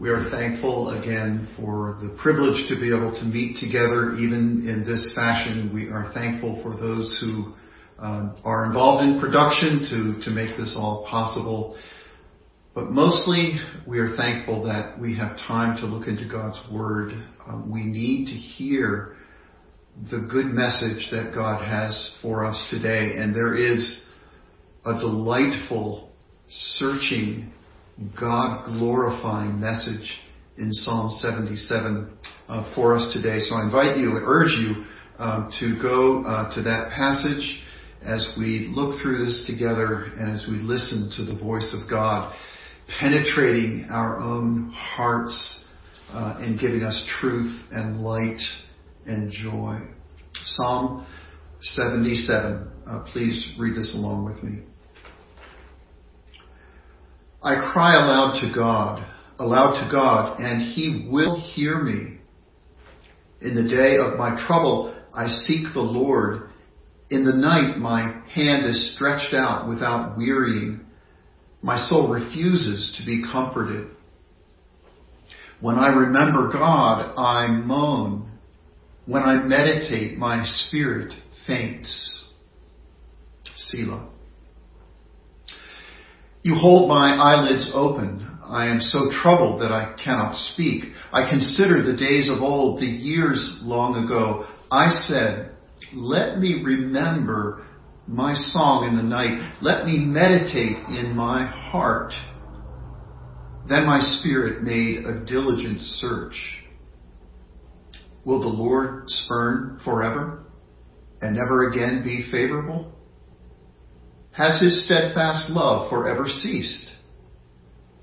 We 0.00 0.10
are 0.10 0.30
thankful 0.30 0.90
again 0.90 1.48
for 1.56 1.98
the 2.00 2.16
privilege 2.22 2.68
to 2.68 2.78
be 2.78 2.94
able 2.94 3.18
to 3.18 3.24
meet 3.24 3.56
together 3.58 4.14
even 4.14 4.62
in 4.64 4.84
this 4.86 5.12
fashion. 5.16 5.72
We 5.74 5.88
are 5.88 6.12
thankful 6.14 6.62
for 6.62 6.70
those 6.70 7.18
who 7.20 7.52
uh, 7.98 8.32
are 8.44 8.66
involved 8.66 9.02
in 9.02 9.18
production 9.18 9.80
to, 9.90 10.24
to 10.24 10.30
make 10.30 10.56
this 10.56 10.74
all 10.76 11.04
possible. 11.10 11.76
But 12.76 12.92
mostly, 12.92 13.58
we 13.88 13.98
are 13.98 14.14
thankful 14.16 14.62
that 14.66 15.00
we 15.00 15.18
have 15.18 15.36
time 15.36 15.76
to 15.78 15.86
look 15.86 16.06
into 16.06 16.28
God's 16.28 16.60
Word. 16.70 17.14
Um, 17.44 17.68
we 17.68 17.82
need 17.82 18.26
to 18.26 18.34
hear 18.34 19.16
the 20.12 20.28
good 20.30 20.46
message 20.46 21.08
that 21.10 21.32
God 21.34 21.66
has 21.66 22.16
for 22.22 22.44
us 22.44 22.68
today. 22.70 23.14
And 23.16 23.34
there 23.34 23.56
is 23.56 24.04
a 24.86 24.92
delightful, 24.92 26.12
searching, 26.48 27.52
God 28.18 28.66
glorifying 28.66 29.58
message 29.58 30.18
in 30.56 30.72
Psalm 30.72 31.10
77 31.10 32.08
uh, 32.48 32.74
for 32.74 32.96
us 32.96 33.12
today. 33.12 33.40
So 33.40 33.56
I 33.56 33.64
invite 33.64 33.96
you, 33.96 34.12
I 34.12 34.20
urge 34.22 34.50
you 34.50 34.84
um, 35.18 35.50
to 35.58 35.82
go 35.82 36.24
uh, 36.24 36.54
to 36.54 36.62
that 36.62 36.92
passage 36.94 37.62
as 38.02 38.34
we 38.38 38.70
look 38.70 39.02
through 39.02 39.24
this 39.24 39.44
together 39.48 40.12
and 40.16 40.30
as 40.30 40.46
we 40.48 40.58
listen 40.58 41.10
to 41.16 41.24
the 41.24 41.36
voice 41.38 41.74
of 41.74 41.90
God, 41.90 42.32
penetrating 43.00 43.88
our 43.90 44.20
own 44.20 44.70
hearts 44.70 45.64
uh, 46.10 46.36
and 46.38 46.58
giving 46.60 46.82
us 46.82 47.04
truth 47.20 47.62
and 47.72 48.00
light 48.00 48.40
and 49.06 49.30
joy. 49.32 49.80
Psalm 50.44 51.04
77. 51.60 52.70
Uh, 52.88 53.04
please 53.12 53.54
read 53.58 53.76
this 53.76 53.92
along 53.96 54.24
with 54.24 54.40
me. 54.44 54.62
I 57.42 57.72
cry 57.72 57.94
aloud 57.94 58.40
to 58.40 58.52
God, 58.52 59.06
aloud 59.38 59.84
to 59.84 59.90
God, 59.90 60.40
and 60.40 60.60
He 60.60 61.06
will 61.08 61.40
hear 61.40 61.80
me. 61.80 62.18
In 63.40 63.54
the 63.54 63.68
day 63.68 63.96
of 63.98 64.18
my 64.18 64.44
trouble, 64.46 64.94
I 65.14 65.28
seek 65.28 65.72
the 65.72 65.80
Lord. 65.80 66.50
In 67.10 67.24
the 67.24 67.32
night, 67.32 67.78
my 67.78 68.22
hand 68.34 68.66
is 68.66 68.94
stretched 68.94 69.32
out 69.32 69.68
without 69.68 70.18
wearying. 70.18 70.80
My 71.62 71.78
soul 71.88 72.12
refuses 72.12 72.96
to 72.98 73.06
be 73.06 73.22
comforted. 73.22 73.88
When 75.60 75.76
I 75.76 75.88
remember 75.88 76.52
God, 76.52 77.14
I 77.16 77.46
moan. 77.46 78.30
When 79.06 79.22
I 79.22 79.42
meditate, 79.44 80.18
my 80.18 80.44
spirit 80.44 81.12
faints. 81.46 82.26
Selah. 83.56 84.10
You 86.42 86.54
hold 86.54 86.88
my 86.88 87.14
eyelids 87.14 87.70
open. 87.74 88.38
I 88.42 88.68
am 88.68 88.80
so 88.80 89.10
troubled 89.22 89.60
that 89.60 89.72
I 89.72 89.94
cannot 90.02 90.34
speak. 90.34 90.84
I 91.12 91.28
consider 91.28 91.82
the 91.82 91.96
days 91.96 92.30
of 92.30 92.42
old, 92.42 92.80
the 92.80 92.86
years 92.86 93.58
long 93.62 94.04
ago. 94.04 94.46
I 94.70 94.90
said, 94.90 95.52
let 95.94 96.38
me 96.38 96.62
remember 96.64 97.66
my 98.06 98.34
song 98.34 98.88
in 98.88 98.96
the 98.96 99.02
night. 99.02 99.58
Let 99.60 99.84
me 99.84 99.98
meditate 99.98 100.76
in 100.88 101.14
my 101.14 101.46
heart. 101.46 102.12
Then 103.68 103.84
my 103.84 104.00
spirit 104.00 104.62
made 104.62 105.04
a 105.04 105.24
diligent 105.26 105.82
search. 105.82 106.34
Will 108.24 108.40
the 108.40 108.48
Lord 108.48 109.04
spurn 109.08 109.80
forever 109.84 110.44
and 111.20 111.36
never 111.36 111.70
again 111.70 112.02
be 112.02 112.26
favorable? 112.30 112.92
Has 114.38 114.60
his 114.60 114.84
steadfast 114.84 115.50
love 115.50 115.90
forever 115.90 116.28
ceased? 116.28 116.92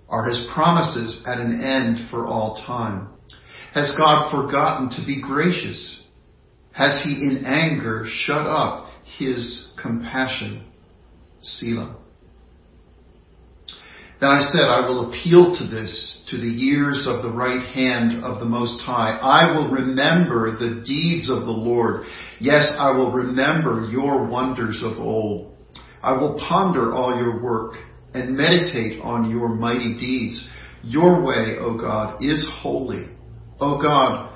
Are 0.10 0.26
his 0.26 0.46
promises 0.54 1.24
at 1.26 1.40
an 1.40 1.62
end 1.62 2.10
for 2.12 2.28
all 2.28 2.62
time? 2.68 3.08
Has 3.74 3.96
God 3.98 4.30
forgotten 4.32 4.90
to 4.90 5.06
be 5.06 5.22
gracious? 5.22 6.04
Has 6.74 7.02
he 7.06 7.12
in 7.12 7.46
anger 7.46 8.04
shut 8.06 8.46
up 8.46 8.90
his 9.18 9.72
compassion? 9.82 10.66
Selah. 11.42 12.00
Then 14.20 14.30
I 14.30 14.42
said, 14.42 14.64
I 14.64 14.86
will 14.90 15.10
appeal 15.10 15.56
to 15.58 15.68
this, 15.74 16.22
to 16.32 16.38
the 16.38 16.48
years 16.48 17.08
of 17.08 17.22
the 17.22 17.32
right 17.32 17.66
hand 17.70 18.26
of 18.26 18.40
the 18.40 18.46
Most 18.46 18.82
High. 18.82 19.18
I 19.22 19.56
will 19.56 19.70
remember 19.70 20.52
the 20.52 20.84
deeds 20.86 21.30
of 21.30 21.46
the 21.46 21.52
Lord. 21.52 22.04
Yes, 22.42 22.74
I 22.78 22.92
will 22.92 23.14
remember 23.14 23.88
your 23.90 24.28
wonders 24.28 24.84
of 24.84 24.98
old. 25.00 25.55
I 26.06 26.12
will 26.14 26.40
ponder 26.48 26.94
all 26.94 27.18
your 27.18 27.42
work 27.42 27.74
and 28.14 28.38
meditate 28.38 29.02
on 29.02 29.32
your 29.32 29.50
mighty 29.50 29.98
deeds. 29.98 30.48
Your 30.84 31.24
way, 31.24 31.58
O 31.60 31.76
God, 31.80 32.22
is 32.22 32.48
holy. 32.62 33.08
O 33.60 33.82
God, 33.82 34.32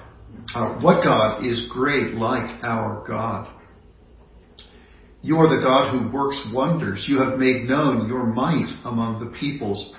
uh, 0.56 0.80
what 0.82 1.04
God 1.04 1.46
is 1.46 1.70
great 1.72 2.16
like 2.16 2.64
our 2.64 3.06
God? 3.08 3.54
You 5.22 5.38
are 5.38 5.56
the 5.56 5.62
God 5.62 5.92
who 5.92 6.12
works 6.12 6.42
wonders. 6.52 7.06
You 7.08 7.20
have 7.20 7.38
made 7.38 7.70
known 7.70 8.08
your 8.08 8.26
might 8.26 8.74
among 8.84 9.20
the 9.20 9.38
peoples. 9.38 9.94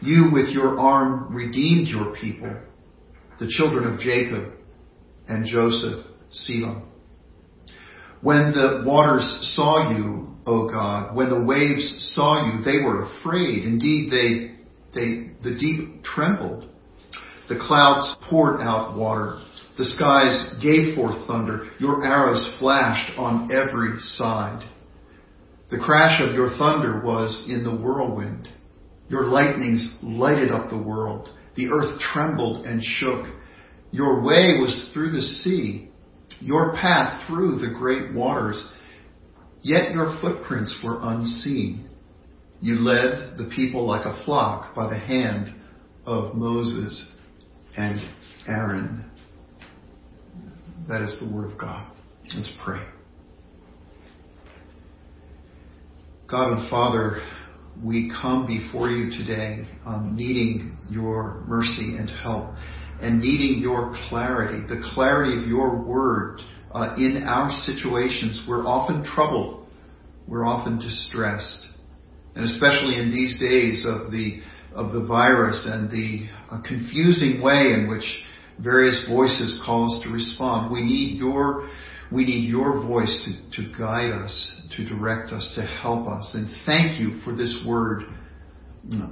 You 0.00 0.30
with 0.32 0.48
your 0.48 0.78
arm 0.78 1.34
redeemed 1.34 1.88
your 1.88 2.14
people, 2.14 2.56
the 3.38 3.48
children 3.48 3.92
of 3.92 4.00
Jacob 4.00 4.54
and 5.28 5.44
Joseph, 5.44 6.06
Selah. 6.30 6.82
When 8.22 8.52
the 8.52 8.84
waters 8.86 9.52
saw 9.54 9.94
you, 9.94 10.29
O 10.50 10.68
God. 10.68 11.14
When 11.14 11.30
the 11.30 11.44
waves 11.44 12.12
saw 12.14 12.44
you, 12.44 12.64
they 12.64 12.84
were 12.84 13.04
afraid. 13.04 13.64
Indeed, 13.64 14.10
they, 14.10 14.56
they, 14.92 15.30
the 15.44 15.56
deep 15.56 16.02
trembled. 16.02 16.68
The 17.48 17.56
clouds 17.56 18.16
poured 18.28 18.60
out 18.60 18.98
water. 18.98 19.40
The 19.78 19.84
skies 19.84 20.54
gave 20.60 20.96
forth 20.96 21.24
thunder. 21.28 21.70
Your 21.78 22.04
arrows 22.04 22.56
flashed 22.58 23.16
on 23.16 23.50
every 23.52 23.98
side. 24.00 24.68
The 25.70 25.78
crash 25.78 26.20
of 26.20 26.34
your 26.34 26.48
thunder 26.58 27.00
was 27.04 27.44
in 27.48 27.62
the 27.62 27.74
whirlwind. 27.74 28.48
Your 29.08 29.26
lightnings 29.26 29.98
lighted 30.02 30.50
up 30.50 30.68
the 30.68 30.76
world. 30.76 31.28
The 31.54 31.68
earth 31.68 32.00
trembled 32.00 32.66
and 32.66 32.82
shook. 32.82 33.26
Your 33.92 34.20
way 34.22 34.58
was 34.60 34.90
through 34.92 35.12
the 35.12 35.20
sea, 35.20 35.90
your 36.40 36.72
path 36.72 37.26
through 37.28 37.58
the 37.58 37.74
great 37.78 38.12
waters. 38.12 38.68
Yet 39.62 39.92
your 39.92 40.18
footprints 40.20 40.78
were 40.82 40.98
unseen. 41.02 41.88
You 42.60 42.76
led 42.76 43.36
the 43.36 43.50
people 43.54 43.86
like 43.86 44.04
a 44.06 44.24
flock 44.24 44.74
by 44.74 44.88
the 44.88 44.98
hand 44.98 45.54
of 46.06 46.34
Moses 46.34 47.10
and 47.76 48.00
Aaron. 48.46 49.10
That 50.88 51.02
is 51.02 51.16
the 51.20 51.34
word 51.34 51.52
of 51.52 51.58
God. 51.58 51.90
Let's 52.34 52.50
pray. 52.64 52.84
God 56.26 56.52
and 56.58 56.70
Father, 56.70 57.22
we 57.82 58.12
come 58.22 58.46
before 58.46 58.88
you 58.88 59.10
today 59.10 59.66
um, 59.84 60.14
needing 60.14 60.76
your 60.88 61.42
mercy 61.46 61.96
and 61.98 62.08
help 62.08 62.54
and 63.00 63.20
needing 63.20 63.60
your 63.60 63.96
clarity, 64.08 64.60
the 64.68 64.82
clarity 64.94 65.42
of 65.42 65.48
your 65.48 65.82
word 65.82 66.40
uh, 66.72 66.94
in 66.96 67.24
our 67.26 67.50
situations, 67.50 68.44
we're 68.48 68.66
often 68.66 69.04
troubled. 69.04 69.66
We're 70.28 70.46
often 70.46 70.78
distressed. 70.78 71.66
And 72.36 72.44
especially 72.44 72.96
in 72.96 73.10
these 73.10 73.40
days 73.40 73.84
of 73.86 74.12
the, 74.12 74.40
of 74.72 74.92
the 74.92 75.04
virus 75.04 75.66
and 75.68 75.90
the 75.90 76.28
uh, 76.50 76.62
confusing 76.62 77.42
way 77.42 77.74
in 77.74 77.88
which 77.88 78.04
various 78.62 79.04
voices 79.08 79.60
call 79.66 79.86
us 79.86 80.00
to 80.04 80.10
respond, 80.10 80.72
we 80.72 80.82
need 80.82 81.18
your, 81.18 81.68
we 82.12 82.24
need 82.24 82.48
your 82.48 82.80
voice 82.86 83.26
to, 83.26 83.62
to 83.62 83.76
guide 83.76 84.12
us, 84.12 84.62
to 84.76 84.88
direct 84.88 85.32
us, 85.32 85.52
to 85.56 85.62
help 85.62 86.06
us. 86.06 86.30
And 86.34 86.48
thank 86.66 87.00
you 87.00 87.20
for 87.24 87.34
this 87.34 87.64
word 87.66 88.04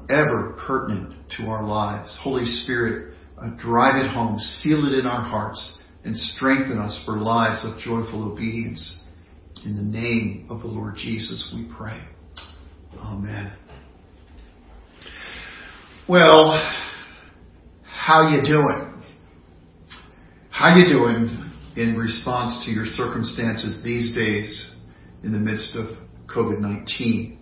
ever 0.09 0.57
pertinent 0.67 1.15
to 1.37 1.47
our 1.49 1.65
lives. 1.65 2.17
Holy 2.23 2.45
Spirit, 2.45 3.15
uh, 3.37 3.51
drive 3.59 4.04
it 4.04 4.09
home, 4.09 4.39
seal 4.39 4.87
it 4.87 4.99
in 4.99 5.07
our 5.07 5.28
hearts 5.28 5.78
and 6.09 6.16
strengthen 6.16 6.78
us 6.78 6.99
for 7.05 7.19
lives 7.19 7.66
of 7.66 7.78
joyful 7.78 8.33
obedience. 8.33 8.99
In 9.66 9.77
the 9.77 9.83
name 9.83 10.47
of 10.49 10.63
the 10.63 10.66
Lord 10.66 10.95
Jesus, 10.97 11.55
we 11.55 11.71
pray. 11.77 12.01
Amen. 12.99 13.53
Well, 16.09 16.53
how 17.83 18.31
you 18.31 18.41
doing? 18.43 19.03
How 20.49 20.75
you 20.75 20.87
doing 20.87 21.53
in 21.77 21.99
response 21.99 22.65
to 22.65 22.71
your 22.71 22.87
circumstances 22.87 23.83
these 23.84 24.15
days 24.15 24.77
in 25.22 25.33
the 25.33 25.39
midst 25.39 25.77
of 25.77 25.89
COVID-19? 26.27 27.37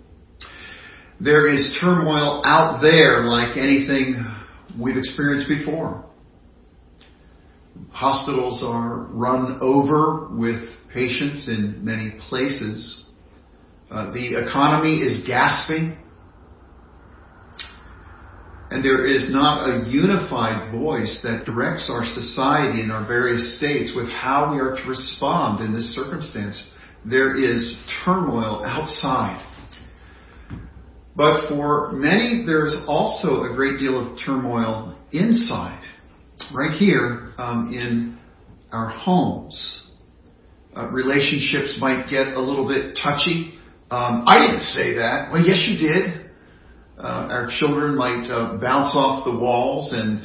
There 1.21 1.49
is 1.55 1.77
turmoil 1.81 2.43
out 2.45 2.81
there 2.83 3.21
like 3.21 3.57
anything 3.57 4.27
we've 4.77 4.97
experienced 4.97 5.49
before. 5.49 6.06
Hospitals 7.91 8.63
are 8.65 9.07
run 9.11 9.59
over 9.61 10.29
with 10.39 10.69
patients 10.93 11.49
in 11.49 11.85
many 11.85 12.13
places. 12.29 13.05
Uh, 13.91 14.13
the 14.13 14.37
economy 14.37 14.97
is 14.97 15.25
gasping. 15.27 15.97
And 18.71 18.85
there 18.85 19.07
is 19.07 19.31
not 19.31 19.69
a 19.69 19.89
unified 19.89 20.73
voice 20.73 21.21
that 21.23 21.45
directs 21.45 21.89
our 21.89 22.05
society 22.05 22.83
in 22.83 22.91
our 22.91 23.07
various 23.07 23.57
states 23.57 23.93
with 23.95 24.09
how 24.09 24.53
we 24.53 24.59
are 24.59 24.75
to 24.75 24.89
respond 24.89 25.65
in 25.65 25.73
this 25.73 25.95
circumstance. 25.95 26.63
There 27.05 27.37
is 27.37 27.81
turmoil 28.05 28.65
outside. 28.65 29.41
But 31.15 31.49
for 31.49 31.93
many, 31.93 32.45
there 32.45 32.67
is 32.67 32.77
also 32.87 33.45
a 33.45 33.55
great 33.55 33.79
deal 33.79 33.99
of 33.99 34.19
turmoil 34.19 34.99
inside, 35.13 35.83
right 36.55 36.73
here 36.73 37.33
um, 37.39 37.71
in 37.73 38.19
our 38.73 38.89
homes. 38.89 39.91
Uh, 40.77 40.91
relationships 40.91 41.79
might 41.81 42.07
get 42.11 42.37
a 42.37 42.41
little 42.41 42.69
bit 42.69 42.99
touchy. 43.03 43.55
Um, 43.91 44.25
I 44.27 44.47
didn't 44.47 44.61
say 44.61 44.95
that. 44.95 45.31
Well, 45.33 45.43
yes, 45.43 45.67
you 45.69 45.79
did. 45.79 46.31
Uh, 46.99 47.29
our 47.31 47.49
children 47.59 47.97
might 47.97 48.29
uh, 48.29 48.59
bounce 48.61 48.93
off 48.95 49.25
the 49.25 49.37
walls 49.37 49.93
and 49.93 50.23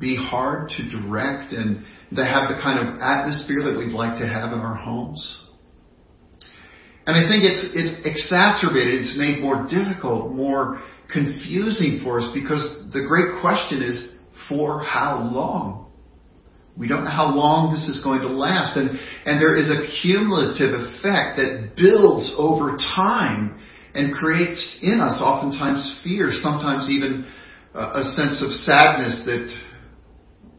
be 0.00 0.16
hard 0.16 0.68
to 0.70 0.90
direct 0.90 1.52
and 1.52 1.84
to 2.14 2.24
have 2.24 2.48
the 2.48 2.58
kind 2.62 2.80
of 2.80 3.00
atmosphere 3.00 3.62
that 3.64 3.76
we'd 3.76 3.92
like 3.92 4.18
to 4.18 4.26
have 4.26 4.52
in 4.52 4.58
our 4.58 4.76
homes. 4.76 5.46
And 7.06 7.14
I 7.14 7.22
think 7.28 7.44
it's, 7.44 7.70
it's 7.72 8.06
exacerbated, 8.06 9.00
it's 9.00 9.16
made 9.16 9.40
more 9.40 9.66
difficult, 9.70 10.32
more 10.32 10.82
confusing 11.12 12.00
for 12.02 12.18
us 12.18 12.30
because 12.34 12.90
the 12.92 13.04
great 13.06 13.40
question 13.40 13.82
is, 13.82 14.15
for 14.48 14.82
how 14.82 15.20
long? 15.22 15.86
We 16.76 16.88
don't 16.88 17.04
know 17.04 17.10
how 17.10 17.34
long 17.34 17.72
this 17.72 17.88
is 17.88 18.04
going 18.04 18.20
to 18.20 18.28
last. 18.28 18.76
And, 18.76 18.90
and 19.24 19.40
there 19.40 19.56
is 19.56 19.70
a 19.70 19.88
cumulative 20.02 20.74
effect 20.74 21.40
that 21.40 21.72
builds 21.74 22.34
over 22.36 22.76
time 22.76 23.62
and 23.94 24.12
creates 24.12 24.78
in 24.82 25.00
us 25.00 25.20
oftentimes 25.22 26.00
fear, 26.04 26.28
sometimes 26.30 26.88
even 26.90 27.24
a 27.74 28.02
sense 28.04 28.42
of 28.44 28.52
sadness 28.52 29.22
that, 29.24 29.54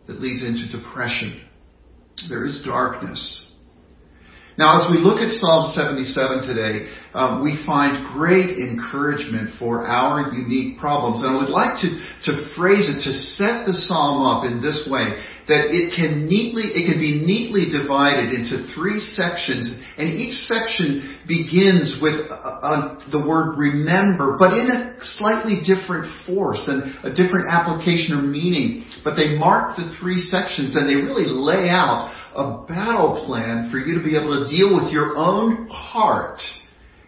that 0.07 0.19
leads 0.19 0.43
into 0.43 0.69
depression. 0.75 1.45
There 2.29 2.45
is 2.45 2.63
darkness. 2.65 3.46
Now, 4.57 4.81
as 4.81 4.89
we 4.89 4.97
look 4.97 5.21
at 5.21 5.29
Psalm 5.37 5.69
77 5.69 6.49
today, 6.49 6.89
um, 7.13 7.43
we 7.43 7.61
find 7.63 8.09
great 8.11 8.57
encouragement 8.57 9.53
for 9.59 9.85
our 9.85 10.33
unique 10.33 10.79
problems. 10.79 11.21
And 11.21 11.29
I 11.29 11.37
would 11.37 11.53
like 11.53 11.77
to, 11.81 11.89
to 12.25 12.49
phrase 12.57 12.89
it, 12.89 13.05
to 13.05 13.13
set 13.13 13.69
the 13.69 13.73
psalm 13.73 14.25
up 14.25 14.49
in 14.49 14.59
this 14.59 14.89
way, 14.89 15.21
that 15.47 15.71
it 15.71 15.95
can 15.95 16.27
neatly, 16.27 16.75
it 16.75 16.91
can 16.91 16.99
be 16.99 17.23
neatly 17.23 17.71
divided 17.71 18.35
into 18.35 18.67
three 18.75 18.99
sections, 18.99 19.79
and 19.95 20.11
each 20.11 20.43
section 20.43 21.23
begins 21.23 21.99
with 22.03 22.27
uh, 22.27 22.35
uh, 22.35 22.99
the 23.11 23.23
word 23.23 23.55
remember, 23.55 24.35
but 24.37 24.51
in 24.51 24.67
a 24.67 24.99
slightly 25.15 25.63
different 25.63 26.11
force 26.27 26.67
and 26.67 26.83
a 27.07 27.15
different 27.15 27.47
application 27.47 28.19
or 28.19 28.21
meaning. 28.21 28.83
But 29.03 29.15
they 29.15 29.39
mark 29.39 29.77
the 29.77 29.95
three 29.99 30.19
sections 30.19 30.75
and 30.75 30.83
they 30.83 30.99
really 30.99 31.27
lay 31.27 31.71
out 31.71 32.11
a 32.35 32.67
battle 32.67 33.23
plan 33.25 33.71
for 33.71 33.79
you 33.79 33.97
to 33.97 34.03
be 34.03 34.19
able 34.19 34.43
to 34.43 34.51
deal 34.51 34.75
with 34.75 34.91
your 34.91 35.15
own 35.15 35.67
heart 35.71 36.39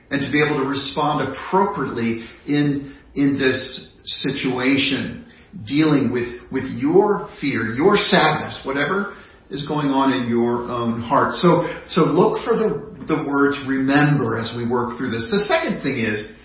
and 0.09 0.21
to 0.21 0.31
be 0.31 0.41
able 0.41 0.63
to 0.63 0.67
respond 0.67 1.27
appropriately 1.27 2.25
in, 2.47 2.95
in 3.15 3.37
this 3.37 3.93
situation, 4.05 5.28
dealing 5.65 6.11
with, 6.11 6.41
with 6.51 6.65
your 6.77 7.29
fear, 7.41 7.73
your 7.73 7.95
sadness, 7.95 8.61
whatever 8.65 9.15
is 9.49 9.67
going 9.67 9.87
on 9.89 10.13
in 10.13 10.29
your 10.29 10.69
own 10.69 11.01
heart. 11.01 11.33
So, 11.33 11.65
so 11.87 12.01
look 12.01 12.45
for 12.45 12.55
the, 12.55 13.05
the 13.07 13.27
words 13.27 13.57
remember 13.67 14.37
as 14.37 14.53
we 14.55 14.67
work 14.67 14.97
through 14.97 15.09
this. 15.09 15.27
The 15.31 15.45
second 15.47 15.81
thing 15.81 15.97
is 15.97 16.35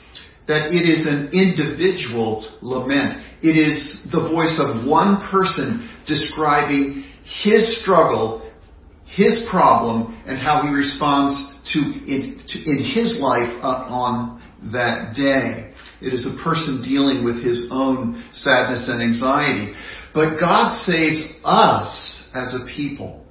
that 0.48 0.72
it 0.72 0.88
is 0.88 1.04
an 1.04 1.28
individual 1.32 2.48
lament. 2.62 3.20
It 3.42 3.56
is 3.56 4.08
the 4.10 4.28
voice 4.28 4.56
of 4.58 4.88
one 4.88 5.20
person 5.30 5.90
describing 6.06 7.04
his 7.44 7.80
struggle 7.82 8.44
his 9.06 9.46
problem 9.50 10.20
and 10.26 10.38
how 10.38 10.62
he 10.62 10.74
responds 10.74 11.36
to 11.72 11.78
in, 11.78 12.42
to, 12.48 12.58
in 12.58 12.78
his 12.94 13.18
life 13.20 13.50
uh, 13.62 13.86
on 13.88 14.42
that 14.72 15.14
day. 15.14 15.73
It 16.04 16.12
is 16.12 16.26
a 16.26 16.42
person 16.42 16.82
dealing 16.82 17.24
with 17.24 17.42
his 17.42 17.68
own 17.70 18.22
sadness 18.32 18.88
and 18.88 19.02
anxiety. 19.02 19.74
But 20.12 20.38
God 20.38 20.72
saves 20.72 21.24
us 21.42 22.30
as 22.34 22.54
a 22.54 22.66
people. 22.66 23.24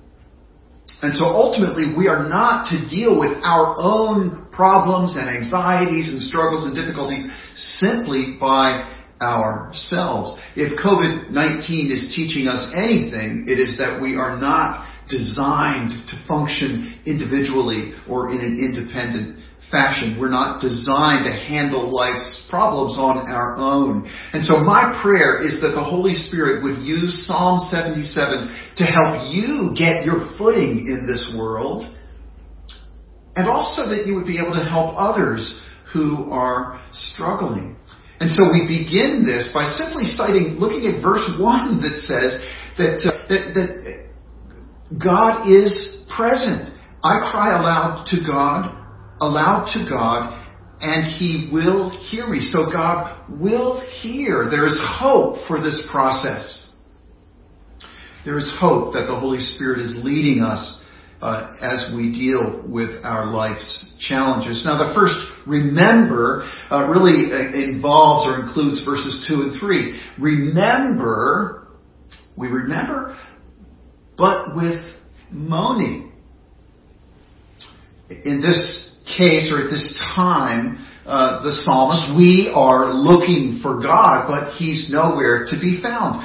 And 1.01 1.13
so 1.13 1.25
ultimately 1.25 1.93
we 1.95 2.07
are 2.07 2.27
not 2.27 2.67
to 2.71 2.87
deal 2.87 3.19
with 3.19 3.37
our 3.43 3.75
own 3.77 4.47
problems 4.51 5.15
and 5.15 5.29
anxieties 5.29 6.09
and 6.09 6.21
struggles 6.21 6.65
and 6.65 6.75
difficulties 6.75 7.27
simply 7.55 8.37
by 8.39 8.89
ourselves. 9.21 10.39
If 10.55 10.79
COVID-19 10.79 11.91
is 11.91 12.13
teaching 12.15 12.47
us 12.47 12.71
anything, 12.75 13.45
it 13.47 13.59
is 13.59 13.77
that 13.77 14.01
we 14.01 14.15
are 14.15 14.39
not 14.39 14.87
designed 15.09 16.07
to 16.07 16.15
function 16.27 16.99
individually 17.05 17.93
or 18.07 18.29
in 18.29 18.39
an 18.39 18.57
independent 18.57 19.39
fashion. 19.73 20.21
We're 20.21 20.29
not 20.29 20.61
designed 20.61 21.25
to 21.25 21.33
handle 21.33 21.89
life's 21.89 22.45
problems 22.49 22.93
on 23.01 23.25
our 23.25 23.57
own. 23.57 24.05
And 24.31 24.45
so 24.45 24.61
my 24.61 25.01
prayer 25.01 25.41
is 25.41 25.59
that 25.65 25.73
the 25.73 25.83
Holy 25.83 26.13
Spirit 26.13 26.61
would 26.61 26.85
use 26.85 27.25
Psalm 27.25 27.57
77 27.73 28.05
to 28.77 28.83
help 28.85 29.33
you 29.33 29.73
get 29.73 30.05
your 30.05 30.29
footing 30.37 30.85
in 30.85 31.09
this 31.09 31.33
world 31.35 31.83
and 33.35 33.49
also 33.49 33.89
that 33.89 34.05
you 34.05 34.15
would 34.15 34.27
be 34.27 34.37
able 34.37 34.53
to 34.53 34.63
help 34.63 34.93
others 34.97 35.61
who 35.91 36.29
are 36.29 36.79
struggling. 36.91 37.75
And 38.19 38.29
so 38.29 38.53
we 38.53 38.61
begin 38.67 39.25
this 39.25 39.49
by 39.53 39.65
simply 39.73 40.03
citing, 40.03 40.61
looking 40.61 40.85
at 40.87 41.01
verse 41.01 41.25
1 41.39 41.81
that 41.81 41.97
says 41.97 42.39
that, 42.77 43.01
uh, 43.01 43.27
that, 43.27 43.53
that 43.57 44.09
God 45.03 45.49
is 45.49 46.05
present. 46.15 46.69
I 47.03 47.19
cry 47.31 47.57
aloud 47.57 48.05
to 48.11 48.17
God, 48.25 48.82
aloud 49.29 49.71
to 49.73 49.89
God, 49.89 50.39
and 50.81 51.05
He 51.17 51.49
will 51.51 51.89
hear 52.09 52.27
me. 52.27 52.39
So 52.39 52.71
God 52.71 53.29
will 53.29 53.81
hear. 54.01 54.49
There 54.49 54.65
is 54.67 54.79
hope 54.99 55.47
for 55.47 55.61
this 55.61 55.87
process. 55.91 56.71
There 58.25 58.37
is 58.37 58.53
hope 58.59 58.93
that 58.93 59.05
the 59.07 59.19
Holy 59.19 59.39
Spirit 59.39 59.79
is 59.79 59.95
leading 60.03 60.41
us 60.41 60.81
uh, 61.21 61.53
as 61.61 61.93
we 61.95 62.11
deal 62.11 62.63
with 62.67 63.03
our 63.03 63.33
life's 63.33 63.95
challenges. 63.99 64.63
Now, 64.65 64.77
the 64.77 64.93
first 64.93 65.15
remember 65.47 66.49
uh, 66.71 66.87
really 66.87 67.31
uh, 67.31 67.53
involves 67.53 68.27
or 68.27 68.45
includes 68.45 68.83
verses 68.85 69.25
2 69.27 69.33
and 69.35 69.59
3. 69.59 70.01
Remember, 70.19 71.67
we 72.37 72.47
remember 72.47 73.17
but 74.17 74.55
with 74.55 74.79
moaning. 75.31 76.11
In 78.09 78.41
this 78.41 78.92
case, 79.17 79.51
or 79.51 79.65
at 79.65 79.69
this 79.69 79.93
time, 80.15 80.85
uh, 81.05 81.43
the 81.43 81.51
psalmist, 81.51 82.15
we 82.15 82.51
are 82.53 82.93
looking 82.93 83.59
for 83.61 83.81
God, 83.81 84.27
but 84.27 84.53
He's 84.53 84.89
nowhere 84.91 85.45
to 85.49 85.59
be 85.59 85.81
found. 85.81 86.23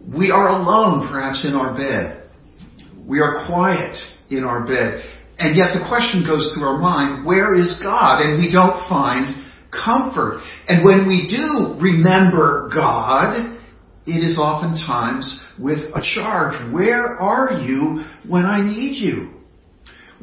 We 0.00 0.30
are 0.30 0.48
alone, 0.48 1.08
perhaps, 1.08 1.44
in 1.44 1.54
our 1.54 1.74
bed. 1.74 2.30
We 3.06 3.20
are 3.20 3.46
quiet 3.46 3.98
in 4.30 4.44
our 4.44 4.66
bed. 4.66 5.02
And 5.38 5.56
yet 5.56 5.74
the 5.74 5.84
question 5.88 6.24
goes 6.24 6.54
through 6.54 6.64
our 6.64 6.78
mind, 6.78 7.26
where 7.26 7.54
is 7.54 7.78
God? 7.82 8.22
And 8.22 8.38
we 8.38 8.50
don't 8.50 8.88
find 8.88 9.44
comfort. 9.70 10.40
And 10.68 10.84
when 10.84 11.06
we 11.06 11.28
do 11.28 11.76
remember 11.80 12.70
God, 12.72 13.58
it 14.06 14.22
is 14.22 14.38
oftentimes 14.38 15.44
with 15.58 15.78
a 15.94 16.00
charge. 16.14 16.72
Where 16.72 17.18
are 17.18 17.52
you 17.52 18.04
when 18.26 18.46
I 18.46 18.62
need 18.64 18.96
you? 18.96 19.35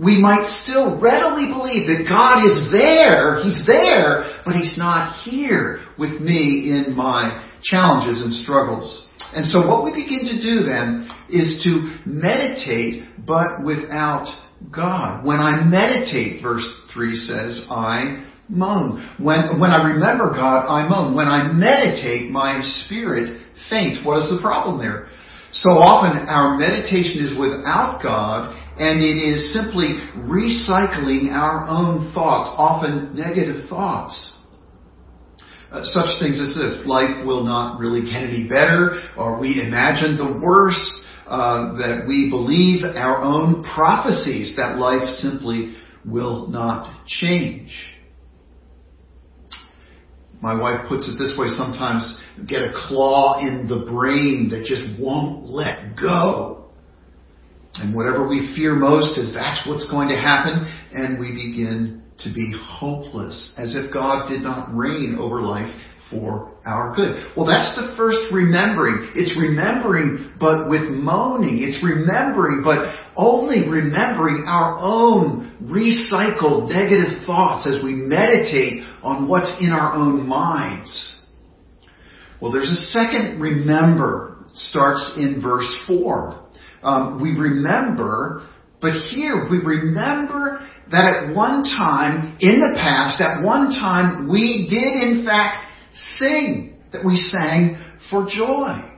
We 0.01 0.17
might 0.17 0.47
still 0.63 0.99
readily 0.99 1.47
believe 1.53 1.85
that 1.85 2.05
God 2.09 2.41
is 2.41 2.71
there, 2.71 3.43
He's 3.43 3.65
there, 3.67 4.41
but 4.45 4.55
He's 4.55 4.77
not 4.77 5.21
here 5.21 5.85
with 5.99 6.19
me 6.21 6.73
in 6.73 6.95
my 6.95 7.53
challenges 7.61 8.21
and 8.21 8.33
struggles. 8.33 9.07
And 9.33 9.45
so 9.45 9.67
what 9.67 9.83
we 9.83 9.91
begin 9.91 10.25
to 10.29 10.41
do 10.41 10.65
then 10.65 11.09
is 11.29 11.61
to 11.63 11.99
meditate, 12.05 13.05
but 13.25 13.63
without 13.63 14.27
God. 14.71 15.25
When 15.25 15.37
I 15.37 15.63
meditate, 15.63 16.41
verse 16.41 16.65
3 16.93 17.15
says, 17.15 17.67
I 17.69 18.25
moan. 18.49 19.01
When, 19.17 19.59
when 19.59 19.71
I 19.71 19.93
remember 19.93 20.29
God, 20.29 20.67
I 20.67 20.87
moan. 20.87 21.15
When 21.15 21.27
I 21.27 21.51
meditate, 21.51 22.31
my 22.31 22.61
spirit 22.61 23.41
faints. 23.69 24.01
What 24.05 24.19
is 24.21 24.29
the 24.29 24.39
problem 24.41 24.77
there? 24.77 25.07
So 25.51 25.69
often 25.69 26.17
our 26.27 26.57
meditation 26.57 27.25
is 27.25 27.37
without 27.37 28.01
God 28.01 28.57
and 28.77 29.01
it 29.01 29.17
is 29.17 29.53
simply 29.53 29.99
recycling 30.17 31.31
our 31.31 31.67
own 31.67 32.11
thoughts, 32.13 32.49
often 32.57 33.15
negative 33.15 33.69
thoughts. 33.69 34.37
Uh, 35.71 35.83
such 35.83 36.19
things 36.19 36.39
as 36.39 36.57
if 36.57 36.85
life 36.85 37.25
will 37.25 37.43
not 37.43 37.79
really 37.79 38.01
get 38.01 38.23
any 38.23 38.47
better, 38.47 39.01
or 39.17 39.39
we 39.39 39.61
imagine 39.61 40.17
the 40.17 40.39
worst, 40.39 40.91
uh, 41.27 41.73
that 41.77 42.05
we 42.07 42.29
believe 42.29 42.83
our 42.83 43.23
own 43.23 43.63
prophecies 43.63 44.55
that 44.57 44.77
life 44.77 45.07
simply 45.07 45.75
will 46.05 46.47
not 46.47 47.05
change. 47.07 47.93
my 50.43 50.53
wife 50.59 50.89
puts 50.89 51.07
it 51.07 51.17
this 51.17 51.33
way 51.39 51.47
sometimes 51.47 52.19
get 52.45 52.63
a 52.63 52.73
claw 52.75 53.39
in 53.39 53.65
the 53.65 53.89
brain 53.89 54.49
that 54.51 54.65
just 54.65 54.83
won't 54.99 55.45
let 55.45 55.95
go. 55.95 56.62
And 57.75 57.95
whatever 57.95 58.27
we 58.27 58.53
fear 58.55 58.75
most 58.75 59.17
is 59.17 59.33
that's 59.33 59.67
what's 59.67 59.89
going 59.89 60.09
to 60.09 60.15
happen, 60.15 60.61
and 60.91 61.19
we 61.19 61.31
begin 61.31 62.03
to 62.19 62.33
be 62.33 62.53
hopeless, 62.55 63.53
as 63.57 63.75
if 63.75 63.91
God 63.91 64.29
did 64.29 64.41
not 64.41 64.69
reign 64.75 65.17
over 65.19 65.41
life 65.41 65.73
for 66.11 66.51
our 66.65 66.95
good. 66.95 67.25
Well, 67.35 67.47
that's 67.47 67.75
the 67.75 67.95
first 67.97 68.19
remembering. 68.31 69.11
It's 69.15 69.35
remembering, 69.39 70.33
but 70.39 70.69
with 70.69 70.91
moaning. 70.91 71.63
It's 71.63 71.83
remembering, 71.83 72.61
but 72.63 72.93
only 73.15 73.67
remembering 73.67 74.45
our 74.47 74.77
own 74.79 75.57
recycled 75.63 76.69
negative 76.69 77.25
thoughts 77.25 77.67
as 77.67 77.83
we 77.83 77.93
meditate 77.93 78.83
on 79.01 79.27
what's 79.27 79.51
in 79.59 79.69
our 79.69 79.93
own 79.93 80.27
minds. 80.27 81.25
Well, 82.39 82.51
there's 82.51 82.69
a 82.69 82.91
second 82.91 83.41
remember. 83.41 84.29
Starts 84.53 85.13
in 85.17 85.41
verse 85.41 85.73
4. 85.87 86.42
Um, 86.83 87.21
we 87.21 87.31
remember, 87.31 88.47
but 88.81 88.91
here 88.91 89.47
we 89.49 89.59
remember 89.59 90.67
that 90.91 91.05
at 91.05 91.35
one 91.35 91.63
time, 91.63 92.37
in 92.41 92.59
the 92.59 92.75
past, 92.75 93.21
at 93.21 93.43
one 93.43 93.69
time, 93.69 94.29
we 94.29 94.67
did 94.69 95.09
in 95.09 95.25
fact 95.25 95.65
sing, 95.93 96.75
that 96.91 97.05
we 97.05 97.15
sang 97.15 97.81
for 98.09 98.25
joy. 98.25 98.89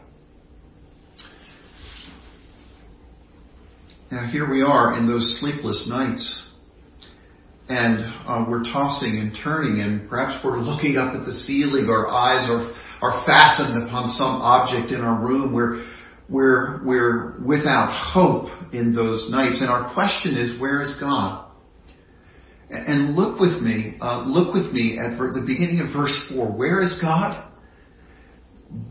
Now 4.12 4.28
here 4.32 4.50
we 4.50 4.62
are 4.62 4.98
in 4.98 5.08
those 5.08 5.40
sleepless 5.40 5.88
nights. 5.90 6.42
And 7.68 8.06
uh, 8.28 8.46
we're 8.48 8.64
tossing 8.64 9.18
and 9.18 9.36
turning, 9.44 9.82
and 9.82 10.08
perhaps 10.08 10.44
we're 10.46 10.60
looking 10.60 10.98
up 10.98 11.16
at 11.16 11.26
the 11.26 11.32
ceiling. 11.32 11.90
Our 11.90 12.08
eyes 12.08 12.48
are, 12.48 12.72
are 13.02 13.26
fastened 13.26 13.84
upon 13.84 14.10
some 14.10 14.38
object 14.38 14.94
in 14.94 15.02
our 15.02 15.26
room. 15.26 15.52
We're, 15.52 15.84
we're, 16.30 16.84
we're 16.86 17.40
without 17.46 17.92
hope 17.94 18.50
in 18.74 18.96
those 18.96 19.30
nights. 19.30 19.62
And 19.62 19.70
our 19.70 19.94
question 19.94 20.36
is, 20.36 20.60
where 20.60 20.82
is 20.82 20.96
God? 21.00 21.46
And 22.70 23.16
look 23.16 23.40
with 23.40 23.62
me, 23.62 23.96
uh, 24.02 24.24
look 24.26 24.54
with 24.54 24.74
me 24.74 24.98
at 24.98 25.18
the 25.18 25.44
beginning 25.46 25.82
of 25.82 25.94
verse 25.94 26.20
4. 26.34 26.48
Where 26.52 26.82
is 26.82 26.98
God? 27.00 27.44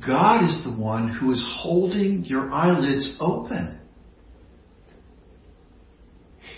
God 0.06 0.44
is 0.44 0.62
the 0.64 0.80
one 0.80 1.08
who 1.08 1.32
is 1.32 1.44
holding 1.60 2.24
your 2.24 2.50
eyelids 2.52 3.16
open. 3.20 3.80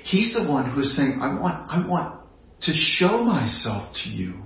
He's 0.04 0.34
the 0.34 0.48
one 0.48 0.70
who 0.70 0.80
is 0.80 0.94
saying, 0.94 1.18
I 1.20 1.40
want, 1.40 1.70
I 1.70 1.88
want 1.88 2.20
to 2.62 2.72
show 2.72 3.24
myself 3.24 3.94
to 4.04 4.10
you. 4.10 4.45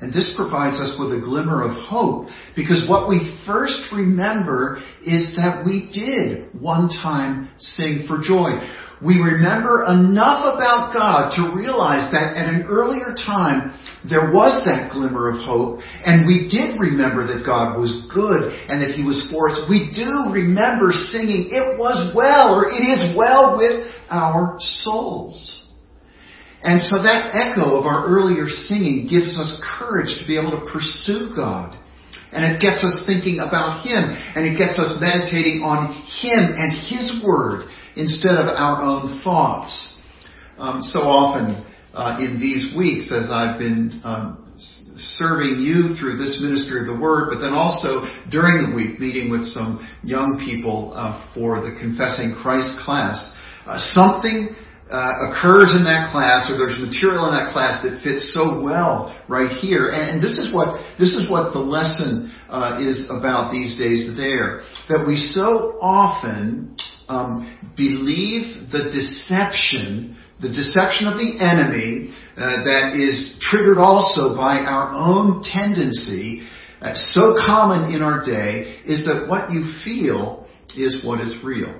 And 0.00 0.12
this 0.14 0.32
provides 0.34 0.80
us 0.80 0.96
with 0.98 1.12
a 1.12 1.20
glimmer 1.20 1.62
of 1.62 1.76
hope 1.76 2.28
because 2.56 2.88
what 2.88 3.08
we 3.08 3.36
first 3.46 3.84
remember 3.92 4.80
is 5.04 5.36
that 5.36 5.62
we 5.66 5.92
did 5.92 6.48
one 6.58 6.88
time 6.88 7.50
sing 7.58 8.04
for 8.08 8.16
joy. 8.16 8.56
We 9.04 9.20
remember 9.20 9.84
enough 9.84 10.56
about 10.56 10.92
God 10.96 11.36
to 11.36 11.54
realize 11.54 12.10
that 12.12 12.36
at 12.36 12.48
an 12.48 12.64
earlier 12.68 13.12
time 13.12 13.76
there 14.08 14.32
was 14.32 14.64
that 14.64 14.92
glimmer 14.92 15.28
of 15.28 15.44
hope 15.44 15.80
and 16.04 16.26
we 16.26 16.48
did 16.48 16.80
remember 16.80 17.26
that 17.28 17.44
God 17.44 17.78
was 17.78 18.08
good 18.08 18.56
and 18.68 18.80
that 18.80 18.96
He 18.96 19.04
was 19.04 19.28
for 19.30 19.50
us. 19.50 19.68
We 19.68 19.92
do 19.92 20.32
remember 20.32 20.92
singing, 20.92 21.52
it 21.52 21.78
was 21.78 22.16
well 22.16 22.56
or 22.56 22.68
it 22.68 22.80
is 22.80 23.14
well 23.16 23.58
with 23.58 23.84
our 24.08 24.56
souls. 24.60 25.69
And 26.62 26.80
so 26.82 27.02
that 27.02 27.32
echo 27.32 27.76
of 27.76 27.86
our 27.86 28.06
earlier 28.06 28.48
singing 28.48 29.08
gives 29.08 29.38
us 29.38 29.60
courage 29.64 30.12
to 30.20 30.26
be 30.26 30.36
able 30.36 30.52
to 30.52 30.64
pursue 30.70 31.32
God. 31.34 31.78
And 32.32 32.44
it 32.44 32.60
gets 32.60 32.84
us 32.84 33.04
thinking 33.06 33.40
about 33.40 33.82
Him, 33.82 34.04
and 34.06 34.46
it 34.46 34.56
gets 34.56 34.78
us 34.78 35.00
meditating 35.00 35.62
on 35.64 35.90
Him 36.20 36.54
and 36.54 36.70
His 36.70 37.24
Word 37.24 37.68
instead 37.96 38.36
of 38.36 38.46
our 38.46 38.82
own 38.82 39.20
thoughts. 39.24 39.96
Um, 40.58 40.82
so 40.82 41.00
often 41.00 41.66
uh, 41.92 42.18
in 42.20 42.38
these 42.38 42.76
weeks, 42.76 43.10
as 43.10 43.30
I've 43.30 43.58
been 43.58 44.00
um, 44.04 44.52
serving 44.96 45.58
you 45.58 45.96
through 45.96 46.18
this 46.18 46.38
ministry 46.40 46.80
of 46.80 46.86
the 46.86 47.00
Word, 47.00 47.30
but 47.32 47.40
then 47.40 47.52
also 47.52 48.04
during 48.30 48.70
the 48.70 48.76
week 48.76 49.00
meeting 49.00 49.30
with 49.30 49.42
some 49.46 49.80
young 50.04 50.38
people 50.44 50.92
uh, 50.94 51.18
for 51.34 51.56
the 51.60 51.74
Confessing 51.80 52.36
Christ 52.42 52.78
class, 52.84 53.32
uh, 53.66 53.78
something 53.78 54.54
uh, 54.90 55.30
occurs 55.30 55.70
in 55.78 55.84
that 55.84 56.10
class 56.10 56.50
or 56.50 56.58
there's 56.58 56.78
material 56.82 57.30
in 57.30 57.34
that 57.34 57.52
class 57.52 57.82
that 57.82 58.02
fits 58.02 58.34
so 58.34 58.60
well 58.60 59.14
right 59.28 59.50
here. 59.62 59.90
And, 59.94 60.20
this 60.20 60.36
is 60.36 60.52
what 60.52 60.82
this 60.98 61.14
is 61.14 61.30
what 61.30 61.52
the 61.52 61.62
lesson 61.62 62.34
uh, 62.50 62.78
is 62.82 63.06
about 63.08 63.52
these 63.52 63.78
days 63.78 64.10
there. 64.16 64.62
That 64.88 65.06
we 65.06 65.16
so 65.16 65.78
often 65.80 66.76
um, 67.08 67.46
believe 67.76 68.70
the 68.70 68.90
deception, 68.90 70.18
the 70.42 70.48
deception 70.48 71.06
of 71.06 71.14
the 71.14 71.38
enemy 71.38 72.10
uh, 72.36 72.64
that 72.64 72.98
is 72.98 73.38
triggered 73.40 73.78
also 73.78 74.36
by 74.36 74.58
our 74.58 74.92
own 74.92 75.42
tendency. 75.42 76.42
Uh, 76.82 76.94
so 76.94 77.36
common 77.46 77.94
in 77.94 78.02
our 78.02 78.24
day 78.24 78.80
is 78.84 79.04
that 79.04 79.26
what 79.28 79.50
you 79.50 79.70
feel 79.84 80.48
is 80.76 81.04
what 81.04 81.20
is 81.20 81.34
real 81.44 81.74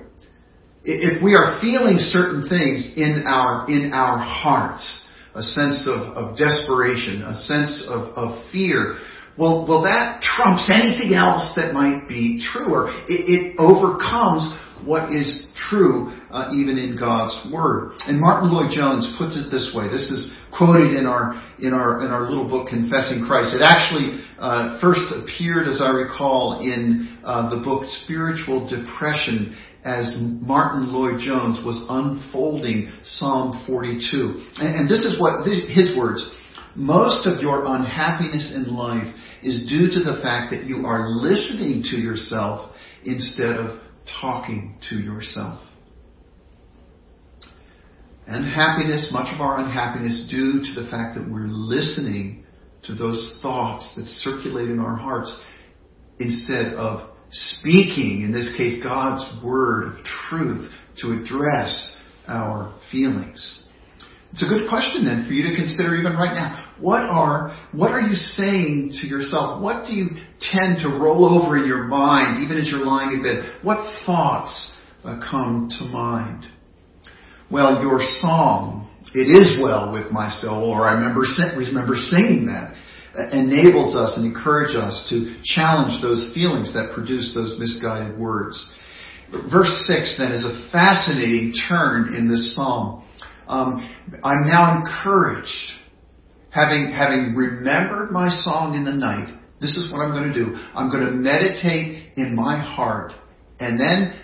if 0.85 1.23
we 1.23 1.35
are 1.35 1.61
feeling 1.61 1.97
certain 1.99 2.49
things 2.49 2.95
in 2.97 3.25
our 3.27 3.69
in 3.69 3.93
our 3.93 4.19
hearts, 4.19 5.05
a 5.35 5.43
sense 5.43 5.87
of, 5.87 6.17
of 6.17 6.37
desperation, 6.37 7.23
a 7.23 7.35
sense 7.35 7.85
of, 7.89 8.17
of 8.17 8.51
fear, 8.51 8.97
well, 9.37 9.67
well, 9.69 9.83
that 9.83 10.23
trumps 10.23 10.71
anything 10.73 11.15
else 11.15 11.53
that 11.57 11.73
might 11.73 12.09
be 12.09 12.45
true, 12.53 12.75
or 12.75 12.91
it, 13.09 13.25
it 13.29 13.57
overcomes 13.59 14.45
what 14.85 15.13
is 15.13 15.47
true 15.69 16.09
uh, 16.31 16.51
even 16.55 16.79
in 16.79 16.97
God's 16.97 17.37
word. 17.53 17.93
And 18.09 18.19
Martyn 18.19 18.51
Lloyd-Jones 18.51 19.17
puts 19.19 19.37
it 19.37 19.51
this 19.51 19.73
way. 19.77 19.89
This 19.89 20.11
is 20.11 20.37
quoted 20.57 20.97
in 20.97 21.07
our 21.07 21.37
in 21.61 21.75
our 21.75 22.05
in 22.05 22.11
our 22.11 22.23
little 22.23 22.49
book 22.49 22.69
Confessing 22.69 23.25
Christ. 23.27 23.55
It 23.55 23.63
actually 23.63 24.25
uh, 24.39 24.81
first 24.81 25.13
appeared, 25.13 25.69
as 25.69 25.81
I 25.81 25.91
recall, 25.91 26.61
in 26.61 27.19
uh, 27.23 27.51
the 27.51 27.63
book 27.63 27.85
Spiritual 28.05 28.69
Depression 28.69 29.57
as 29.85 30.17
Martyn 30.19 30.93
Lloyd-Jones 30.93 31.65
was 31.65 31.85
unfolding 31.89 32.93
Psalm 33.03 33.65
42. 33.67 34.47
And, 34.57 34.81
and 34.81 34.91
this 34.91 35.05
is 35.05 35.21
what 35.21 35.47
his 35.47 35.97
words. 35.97 36.29
Most 36.77 37.27
of 37.27 37.41
your 37.41 37.65
unhappiness 37.65 38.53
in 38.55 38.75
life 38.75 39.15
is 39.43 39.69
due 39.69 39.89
to 39.89 40.05
the 40.05 40.21
fact 40.23 40.53
that 40.53 40.65
you 40.67 40.87
are 40.87 41.09
listening 41.09 41.83
to 41.91 41.97
yourself 41.97 42.75
instead 43.05 43.57
of 43.57 43.81
talking 44.21 44.77
to 44.91 44.97
yourself. 44.97 45.61
And 48.27 48.45
happiness, 48.45 49.11
much 49.13 49.35
of 49.35 49.41
our 49.41 49.59
unhappiness 49.59 50.29
due 50.31 50.61
to 50.63 50.81
the 50.81 50.89
fact 50.89 51.19
that 51.19 51.29
we're 51.29 51.49
listening 51.49 52.45
to 52.85 52.95
those 52.95 53.39
thoughts 53.43 53.95
that 53.97 54.07
circulate 54.07 54.71
in 54.71 54.79
our 54.79 54.97
hearts 54.97 55.37
instead 56.19 56.75
of 56.75 57.10
speaking, 57.31 58.23
in 58.23 58.33
this 58.33 58.55
case, 58.57 58.83
God's 58.83 59.25
word 59.45 59.93
of 59.93 60.05
truth 60.05 60.71
to 61.01 61.13
address 61.13 61.97
our 62.27 62.79
feelings. 62.91 63.65
It's 64.33 64.43
a 64.45 64.49
good 64.49 64.69
question 64.69 65.05
then 65.05 65.27
for 65.27 65.33
you 65.33 65.51
to 65.51 65.57
consider 65.57 65.97
even 65.97 66.13
right 66.13 66.35
now. 66.35 66.73
What 66.79 67.03
are, 67.03 67.57
what 67.73 67.91
are 67.91 68.01
you 68.01 68.15
saying 68.15 68.95
to 69.01 69.07
yourself? 69.07 69.61
What 69.61 69.87
do 69.87 69.93
you 69.93 70.07
tend 70.41 70.79
to 70.83 70.89
roll 70.89 71.43
over 71.43 71.59
in 71.59 71.67
your 71.67 71.85
mind 71.85 72.45
even 72.45 72.57
as 72.57 72.69
you're 72.69 72.87
lying 72.87 73.11
in 73.11 73.23
bed? 73.23 73.59
What 73.63 73.93
thoughts 74.07 74.73
uh, 75.05 75.21
come 75.29 75.69
to 75.79 75.85
mind? 75.87 76.47
Well, 77.51 77.83
your 77.83 77.99
song, 78.21 78.89
it 79.13 79.27
is 79.27 79.61
well 79.61 79.93
with 79.93 80.13
my 80.13 80.31
soul, 80.31 80.71
or 80.71 80.87
I 80.87 80.95
remember, 80.95 81.27
remember 81.57 81.97
singing 81.97 82.47
that 82.47 82.70
enables 83.33 83.95
us 83.95 84.17
and 84.17 84.25
encourages 84.25 84.77
us 84.77 85.07
to 85.11 85.37
challenge 85.45 86.01
those 86.03 86.33
feelings 86.35 86.73
that 86.75 86.93
produce 86.95 87.35
those 87.35 87.59
misguided 87.59 88.19
words. 88.19 88.57
Verse 89.51 89.85
6 89.87 90.17
then 90.19 90.33
is 90.33 90.45
a 90.45 90.69
fascinating 90.73 91.53
turn 91.69 92.15
in 92.15 92.29
this 92.29 92.55
psalm. 92.57 93.05
Um, 93.47 93.89
I'm 94.25 94.47
now 94.47 94.81
encouraged, 94.81 95.73
having, 96.51 96.91
having 96.91 97.35
remembered 97.35 98.11
my 98.11 98.29
song 98.29 98.75
in 98.75 98.85
the 98.85 98.93
night, 98.93 99.37
this 99.61 99.77
is 99.77 99.93
what 99.93 100.01
I'm 100.01 100.13
going 100.13 100.33
to 100.33 100.35
do. 100.35 100.57
I'm 100.75 100.91
going 100.91 101.05
to 101.05 101.13
meditate 101.13 102.13
in 102.17 102.35
my 102.35 102.59
heart, 102.59 103.13
and 103.59 103.79
then 103.79 104.19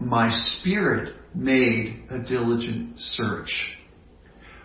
my 0.00 0.30
spirit 0.30 1.14
made 1.34 2.04
a 2.10 2.18
diligent 2.18 2.98
search. 2.98 3.76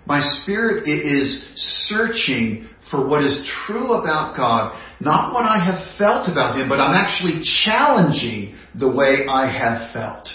My 0.05 0.21
spirit 0.21 0.87
is 0.87 1.51
searching 1.87 2.66
for 2.89 3.05
what 3.07 3.23
is 3.23 3.37
true 3.65 3.93
about 3.93 4.35
God, 4.37 4.77
not 4.99 5.33
what 5.33 5.43
I 5.43 5.63
have 5.63 5.97
felt 5.97 6.29
about 6.29 6.57
Him, 6.57 6.69
but 6.69 6.79
I'm 6.79 6.93
actually 6.95 7.43
challenging 7.63 8.57
the 8.79 8.89
way 8.89 9.25
I 9.27 9.51
have 9.51 9.93
felt. 9.93 10.29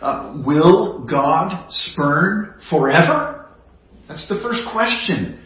Uh, 0.00 0.42
will 0.44 1.06
God 1.08 1.66
spurn 1.70 2.54
forever? 2.70 3.48
That's 4.08 4.28
the 4.28 4.40
first 4.42 4.62
question. 4.72 5.40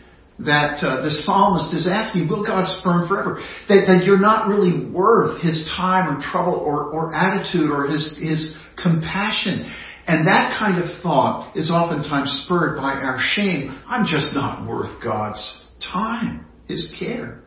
that 0.45 0.81
uh, 0.83 1.03
the 1.03 1.11
psalmist 1.11 1.75
is 1.75 1.87
asking, 1.87 2.29
will 2.29 2.45
God 2.45 2.65
spurn 2.81 3.07
forever? 3.07 3.41
That, 3.69 3.85
that 3.87 4.05
you're 4.07 4.19
not 4.19 4.49
really 4.49 4.89
worth 4.89 5.43
his 5.43 5.71
time 5.77 6.09
or 6.09 6.23
trouble 6.23 6.55
or, 6.55 6.85
or 6.91 7.15
attitude 7.15 7.71
or 7.71 7.87
his, 7.87 8.17
his 8.19 8.57
compassion. 8.81 9.71
And 10.11 10.27
that 10.27 10.59
kind 10.59 10.83
of 10.83 10.91
thought 11.03 11.57
is 11.57 11.71
oftentimes 11.71 12.43
spurred 12.45 12.77
by 12.77 12.99
our 12.99 13.23
shame. 13.23 13.81
I'm 13.87 14.05
just 14.05 14.35
not 14.35 14.67
worth 14.67 15.01
God's 15.01 15.39
time, 15.79 16.47
his 16.67 16.93
care. 16.99 17.43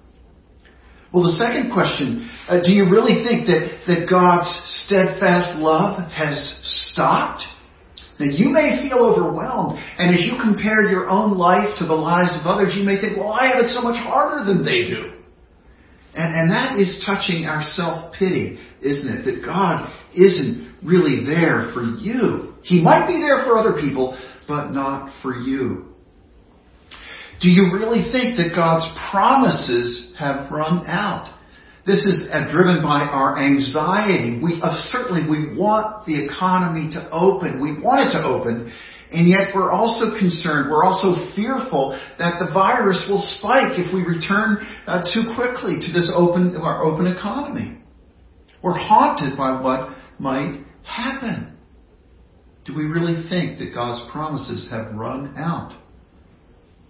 Well, 1.12 1.24
the 1.24 1.36
second 1.36 1.74
question, 1.74 2.32
uh, 2.48 2.64
do 2.64 2.72
you 2.72 2.90
really 2.90 3.22
think 3.22 3.48
that, 3.48 3.84
that 3.88 4.10
God's 4.10 4.48
steadfast 4.88 5.60
love 5.60 6.10
has 6.10 6.40
stopped? 6.64 7.44
Now 8.18 8.32
you 8.32 8.48
may 8.48 8.80
feel 8.82 9.00
overwhelmed, 9.00 9.78
and 10.00 10.16
as 10.16 10.24
you 10.24 10.40
compare 10.42 10.90
your 10.90 11.10
own 11.10 11.38
life 11.38 11.76
to 11.80 11.86
the 11.86 11.94
lives 11.94 12.32
of 12.40 12.48
others, 12.48 12.74
you 12.78 12.84
may 12.84 12.96
think, 12.96 13.18
well, 13.18 13.34
I 13.34 13.48
have 13.48 13.60
it 13.60 13.68
so 13.76 13.82
much 13.82 14.00
harder 14.00 14.46
than 14.46 14.64
they 14.64 14.88
do. 14.88 15.20
And, 16.16 16.34
and 16.34 16.50
that 16.50 16.80
is 16.80 17.04
touching 17.06 17.44
our 17.44 17.62
self-pity, 17.62 18.58
isn't 18.82 19.10
it? 19.12 19.26
That 19.26 19.46
God 19.46 19.92
isn't 20.16 20.73
really 20.86 21.26
there 21.26 21.72
for 21.74 21.82
you. 21.82 22.54
He 22.64 22.82
might 22.82 23.08
be 23.08 23.20
there 23.20 23.44
for 23.46 23.58
other 23.58 23.80
people, 23.80 24.18
but 24.48 24.72
not 24.72 25.12
for 25.22 25.34
you. 25.36 25.94
Do 27.42 27.50
you 27.50 27.74
really 27.74 28.12
think 28.12 28.38
that 28.38 28.54
God's 28.56 28.88
promises 29.12 30.16
have 30.18 30.50
run 30.52 30.86
out? 30.88 31.34
This 31.86 32.00
is 32.06 32.30
uh, 32.32 32.50
driven 32.50 32.82
by 32.82 33.04
our 33.04 33.36
anxiety. 33.36 34.40
We 34.42 34.62
uh, 34.64 34.72
certainly 34.88 35.28
we 35.28 35.58
want 35.58 36.06
the 36.06 36.16
economy 36.24 36.90
to 36.96 37.10
open. 37.12 37.60
We 37.60 37.76
want 37.76 38.08
it 38.08 38.16
to 38.16 38.24
open, 38.24 38.72
and 39.12 39.28
yet 39.28 39.52
we're 39.54 39.72
also 39.72 40.18
concerned. 40.18 40.72
We're 40.72 40.86
also 40.86 41.20
fearful 41.36 42.00
that 42.20 42.40
the 42.40 42.48
virus 42.54 43.04
will 43.10 43.20
spike 43.20 43.76
if 43.76 43.94
we 43.94 44.08
return 44.08 44.64
uh, 44.88 45.04
too 45.04 45.36
quickly 45.36 45.84
to 45.84 45.92
this 45.92 46.10
open 46.16 46.56
our 46.56 46.86
open 46.86 47.08
economy. 47.08 47.78
We're 48.64 48.80
haunted 48.80 49.36
by 49.38 49.60
what 49.60 49.92
might 50.20 50.63
happen. 50.84 51.58
Do 52.66 52.76
we 52.76 52.84
really 52.84 53.28
think 53.30 53.60
that 53.60 53.72
God's 53.74 54.10
promises 54.12 54.70
have 54.72 54.94
run 54.96 55.36
out? 55.38 55.80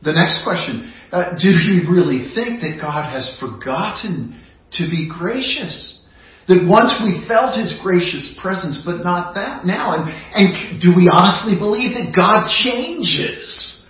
The 0.03 0.11
next 0.11 0.43
question, 0.43 0.93
uh, 1.11 1.37
do 1.41 1.47
you 1.47 1.89
really 1.89 2.33
think 2.35 2.59
that 2.59 2.77
God 2.81 3.09
has 3.09 3.37
forgotten 3.39 4.43
to 4.75 4.89
be 4.89 5.09
gracious. 5.09 6.01
That 6.47 6.67
once 6.67 6.99
we 7.03 7.25
felt 7.27 7.57
His 7.57 7.79
gracious 7.81 8.37
presence, 8.41 8.81
but 8.85 9.03
not 9.03 9.35
that 9.35 9.65
now. 9.65 9.95
And, 9.95 10.09
and 10.09 10.81
do 10.81 10.93
we 10.95 11.09
honestly 11.11 11.57
believe 11.57 11.93
that 11.95 12.13
God 12.15 12.47
changes? 12.49 13.87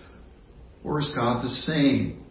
Or 0.84 1.00
is 1.00 1.12
God 1.16 1.44
the 1.44 1.50
same? 1.50 2.24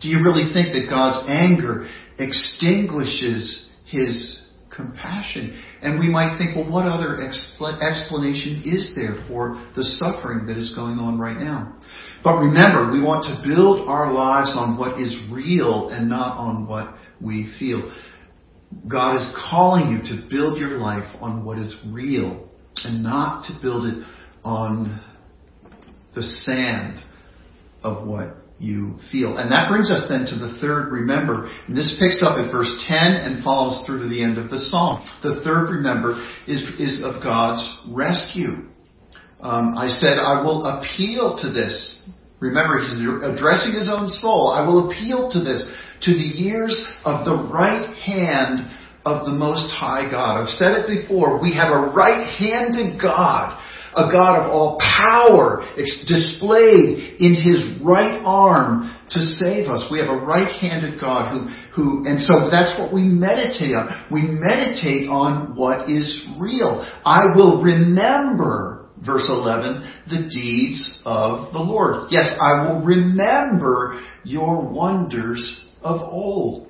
Do 0.00 0.08
you 0.08 0.22
really 0.22 0.52
think 0.52 0.72
that 0.74 0.86
God's 0.88 1.26
anger 1.28 1.88
extinguishes 2.18 3.70
His 3.86 4.46
compassion? 4.70 5.60
And 5.82 6.00
we 6.00 6.08
might 6.08 6.38
think, 6.38 6.56
well, 6.56 6.70
what 6.70 6.86
other 6.86 7.20
explanation 7.20 8.62
is 8.64 8.92
there 8.96 9.24
for 9.28 9.62
the 9.76 9.84
suffering 9.84 10.46
that 10.46 10.56
is 10.56 10.74
going 10.74 10.98
on 10.98 11.18
right 11.18 11.38
now? 11.38 11.78
But 12.24 12.38
remember, 12.40 12.90
we 12.90 13.02
want 13.02 13.24
to 13.24 13.46
build 13.46 13.86
our 13.88 14.12
lives 14.12 14.54
on 14.56 14.78
what 14.78 15.00
is 15.00 15.14
real 15.30 15.90
and 15.90 16.08
not 16.08 16.38
on 16.38 16.66
what 16.66 16.94
we 17.20 17.52
feel. 17.58 17.92
God 18.88 19.16
is 19.16 19.36
calling 19.50 19.90
you 19.90 19.98
to 20.16 20.28
build 20.28 20.58
your 20.58 20.78
life 20.78 21.08
on 21.20 21.44
what 21.44 21.58
is 21.58 21.76
real 21.86 22.48
and 22.84 23.02
not 23.02 23.46
to 23.46 23.58
build 23.60 23.86
it 23.86 24.04
on 24.44 25.02
the 26.14 26.22
sand 26.22 27.02
of 27.82 28.06
what 28.06 28.36
you 28.58 28.98
feel. 29.12 29.36
And 29.36 29.52
that 29.52 29.68
brings 29.68 29.90
us 29.90 30.08
then 30.08 30.24
to 30.26 30.36
the 30.36 30.58
third 30.60 30.90
remember. 30.90 31.50
And 31.68 31.76
this 31.76 31.96
picks 32.00 32.22
up 32.22 32.38
at 32.38 32.50
verse 32.50 32.72
10 32.88 32.96
and 32.96 33.44
follows 33.44 33.84
through 33.84 34.02
to 34.02 34.08
the 34.08 34.22
end 34.22 34.38
of 34.38 34.48
the 34.48 34.58
psalm. 34.58 35.04
The 35.22 35.42
third 35.44 35.70
remember 35.70 36.16
is, 36.46 36.62
is 36.78 37.02
of 37.04 37.22
God's 37.22 37.62
rescue. 37.90 38.64
Um, 39.40 39.76
I 39.76 39.88
said, 39.88 40.16
I 40.16 40.42
will 40.42 40.64
appeal 40.64 41.36
to 41.42 41.52
this. 41.52 42.08
Remember, 42.40 42.80
he's 42.80 42.96
addressing 42.96 43.72
his 43.72 43.90
own 43.92 44.08
soul. 44.08 44.52
I 44.54 44.66
will 44.66 44.88
appeal 44.90 45.30
to 45.32 45.40
this 45.40 45.64
to 46.02 46.12
the 46.12 46.18
years 46.18 46.84
of 47.04 47.24
the 47.24 47.48
right 47.52 47.94
hand 47.96 48.70
of 49.04 49.24
the 49.24 49.32
Most 49.32 49.70
High 49.70 50.10
God. 50.10 50.42
I've 50.42 50.48
said 50.48 50.72
it 50.72 50.86
before. 50.88 51.40
We 51.40 51.54
have 51.54 51.72
a 51.72 51.92
right-handed 51.94 53.00
God, 53.00 53.56
a 53.96 54.12
God 54.12 54.44
of 54.44 54.52
all 54.52 54.78
power 54.78 55.64
displayed 55.76 57.16
in 57.18 57.34
His 57.34 57.80
right 57.82 58.20
arm 58.24 58.92
to 59.10 59.20
save 59.20 59.68
us. 59.68 59.88
We 59.90 59.98
have 60.00 60.08
a 60.08 60.16
right-handed 60.16 61.00
God 61.00 61.32
who, 61.32 61.48
who, 61.74 62.06
and 62.06 62.20
so 62.20 62.50
that's 62.50 62.78
what 62.78 62.92
we 62.92 63.02
meditate 63.02 63.74
on. 63.74 64.06
We 64.10 64.22
meditate 64.22 65.08
on 65.08 65.56
what 65.56 65.88
is 65.88 66.26
real. 66.38 66.86
I 67.04 67.34
will 67.34 67.62
remember 67.62 68.88
verse 69.04 69.26
11, 69.28 70.04
the 70.08 70.28
deeds 70.28 71.02
of 71.04 71.52
the 71.52 71.58
Lord. 71.58 72.08
Yes, 72.10 72.34
I 72.40 72.66
will 72.66 72.82
remember 72.82 74.02
your 74.24 74.60
wonders 74.60 75.64
of 75.82 76.00
old. 76.00 76.66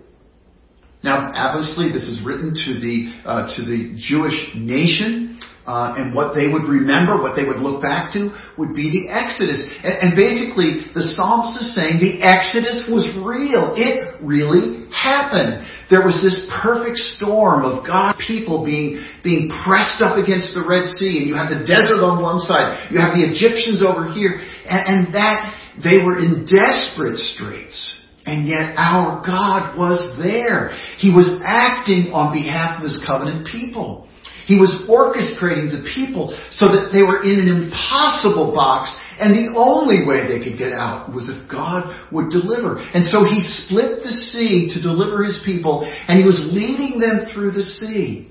Now, 1.03 1.31
obviously, 1.35 1.93
this 1.93 2.09
is 2.09 2.21
written 2.25 2.53
to 2.53 2.81
the 2.81 3.13
uh, 3.25 3.57
to 3.57 3.63
the 3.63 3.95
Jewish 3.97 4.35
nation, 4.57 5.26
uh, 5.67 5.99
and 5.99 6.15
what 6.15 6.33
they 6.33 6.47
would 6.47 6.65
remember, 6.65 7.19
what 7.19 7.35
they 7.35 7.43
would 7.43 7.59
look 7.59 7.83
back 7.83 8.15
to, 8.15 8.31
would 8.57 8.73
be 8.73 8.87
the 8.87 9.11
Exodus. 9.11 9.67
And, 9.83 9.95
and 9.99 10.11
basically, 10.15 10.87
the 10.95 11.03
psalmist 11.03 11.59
is 11.59 11.75
saying 11.75 11.99
the 11.99 12.23
Exodus 12.23 12.87
was 12.87 13.03
real. 13.19 13.75
It 13.75 14.23
really 14.23 14.87
happened. 14.95 15.67
There 15.91 16.07
was 16.07 16.23
this 16.23 16.47
perfect 16.63 16.99
storm 17.19 17.67
of 17.67 17.87
God's 17.87 18.19
people 18.23 18.65
being 18.65 19.03
being 19.23 19.51
pressed 19.67 20.03
up 20.03 20.19
against 20.19 20.55
the 20.55 20.63
Red 20.63 20.87
Sea, 20.87 21.23
and 21.23 21.27
you 21.27 21.35
have 21.35 21.51
the 21.51 21.67
desert 21.67 22.03
on 22.03 22.23
one 22.23 22.39
side, 22.39 22.91
you 22.91 22.99
have 22.99 23.15
the 23.15 23.23
Egyptians 23.23 23.83
over 23.83 24.11
here, 24.11 24.39
and, 24.67 24.83
and 24.87 25.15
that 25.15 25.51
they 25.83 26.03
were 26.03 26.19
in 26.19 26.47
desperate 26.47 27.19
straits. 27.19 28.03
And 28.27 28.49
yet 28.49 28.75
our 28.75 29.23
God 29.25 29.79
was 29.79 30.19
there. 30.19 30.75
He 30.99 31.15
was 31.15 31.39
acting 31.45 32.11
on 32.11 32.35
behalf 32.35 32.79
of 32.79 32.83
His 32.83 32.99
covenant 33.07 33.47
people. 33.47 34.09
He 34.47 34.55
was 34.55 34.87
orchestrating 34.87 35.75
the 35.75 35.83
people 35.95 36.31
so 36.55 36.71
that 36.71 36.95
they 36.95 37.03
were 37.03 37.27
in 37.27 37.43
an 37.43 37.51
impossible 37.51 38.55
box 38.55 38.95
and 39.19 39.35
the 39.35 39.59
only 39.59 40.07
way 40.07 40.23
they 40.29 40.39
could 40.39 40.57
get 40.57 40.73
out 40.73 41.13
was 41.13 41.29
if 41.29 41.51
God 41.51 41.91
would 42.13 42.31
deliver. 42.31 42.79
And 42.79 43.05
so 43.05 43.25
He 43.25 43.43
split 43.43 44.07
the 44.07 44.15
sea 44.31 44.71
to 44.75 44.81
deliver 44.81 45.25
His 45.25 45.43
people 45.45 45.83
and 45.83 46.19
He 46.19 46.25
was 46.25 46.39
leading 46.55 47.01
them 47.01 47.27
through 47.35 47.53
the 47.53 47.63
sea. 47.63 48.31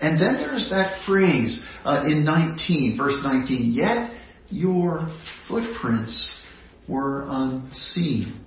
And 0.00 0.18
then 0.18 0.34
there's 0.40 0.68
that 0.70 1.04
phrase 1.06 1.62
uh, 1.84 2.02
in 2.06 2.24
19, 2.24 2.96
verse 2.96 3.20
19, 3.22 3.72
yet 3.72 4.10
your 4.48 5.14
footprints 5.48 6.40
were 6.88 7.26
unseen. 7.28 8.44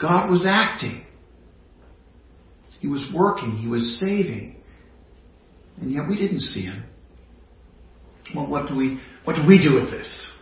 God 0.00 0.30
was 0.30 0.46
acting. 0.48 1.04
He 2.80 2.88
was 2.88 3.12
working. 3.14 3.56
He 3.56 3.68
was 3.68 3.98
saving. 4.00 4.57
And 5.80 5.92
yet 5.92 6.08
we 6.08 6.16
didn't 6.16 6.40
see 6.40 6.62
him. 6.62 6.84
Well, 8.34 8.46
what 8.46 8.68
do 8.68 8.76
we, 8.76 9.00
what 9.24 9.36
do 9.36 9.46
we 9.46 9.60
do 9.62 9.74
with 9.74 9.90
this? 9.90 10.34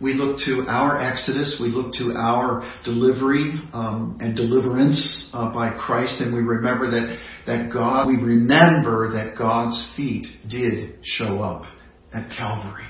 We 0.00 0.12
look 0.12 0.38
to 0.44 0.66
our 0.68 1.00
exodus, 1.00 1.58
we 1.60 1.68
look 1.68 1.94
to 1.94 2.12
our 2.12 2.70
delivery 2.84 3.54
um, 3.72 4.18
and 4.20 4.36
deliverance 4.36 5.30
uh, 5.32 5.52
by 5.54 5.74
Christ, 5.74 6.20
and 6.20 6.34
we 6.34 6.40
remember 6.40 6.90
that 6.90 7.18
that 7.46 7.72
God, 7.72 8.08
we 8.08 8.16
remember 8.16 9.12
that 9.12 9.38
God's 9.38 9.92
feet 9.96 10.26
did 10.50 10.98
show 11.02 11.40
up 11.40 11.64
at 12.12 12.28
Calvary. 12.36 12.84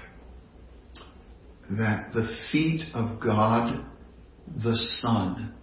That 1.71 2.13
the 2.13 2.27
feet 2.51 2.83
of 2.95 3.21
God, 3.21 3.85
the 4.65 4.75
Son, 4.75 5.55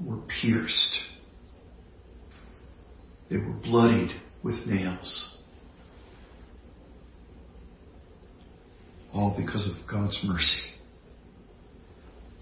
were 0.00 0.20
pierced. 0.40 0.98
They 3.30 3.36
were 3.36 3.52
bloodied 3.62 4.10
with 4.44 4.66
nails. 4.66 5.36
All 9.12 9.34
because 9.36 9.66
of 9.66 9.88
God's 9.90 10.20
mercy. 10.24 10.70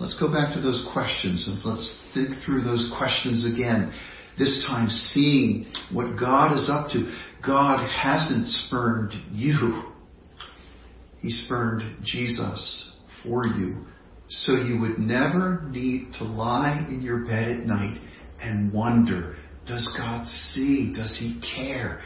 Let's 0.01 0.19
go 0.19 0.27
back 0.33 0.53
to 0.55 0.61
those 0.61 0.89
questions 0.93 1.47
and 1.47 1.65
let's 1.65 2.07
think 2.13 2.45
through 2.45 2.63
those 2.63 2.93
questions 2.99 3.51
again. 3.55 3.95
This 4.37 4.65
time 4.67 4.89
seeing 4.89 5.67
what 5.93 6.19
God 6.19 6.55
is 6.55 6.69
up 6.69 6.91
to. 6.91 7.15
God 7.47 7.87
hasn't 7.89 8.49
spurned 8.49 9.13
you. 9.31 9.85
He 11.21 11.31
spurned 11.31 12.05
Jesus 12.05 12.97
for 13.23 13.47
you 13.47 13.87
so 14.29 14.55
you 14.55 14.81
would 14.81 14.99
never 14.99 15.63
need 15.71 16.15
to 16.19 16.25
lie 16.25 16.85
in 16.89 17.03
your 17.03 17.25
bed 17.27 17.51
at 17.51 17.67
night 17.67 18.01
and 18.41 18.73
wonder, 18.73 19.37
does 19.67 19.95
God 19.97 20.27
see? 20.27 20.93
Does 20.95 21.17
He 21.19 21.41
care? 21.55 22.01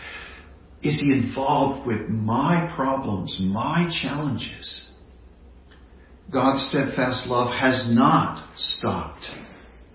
Is 0.82 1.00
He 1.00 1.12
involved 1.12 1.86
with 1.86 2.08
my 2.08 2.72
problems, 2.76 3.38
my 3.40 3.90
challenges? 4.02 4.86
God's 6.32 6.68
steadfast 6.68 7.26
love 7.28 7.52
has 7.52 7.88
not 7.90 8.48
stopped. 8.56 9.26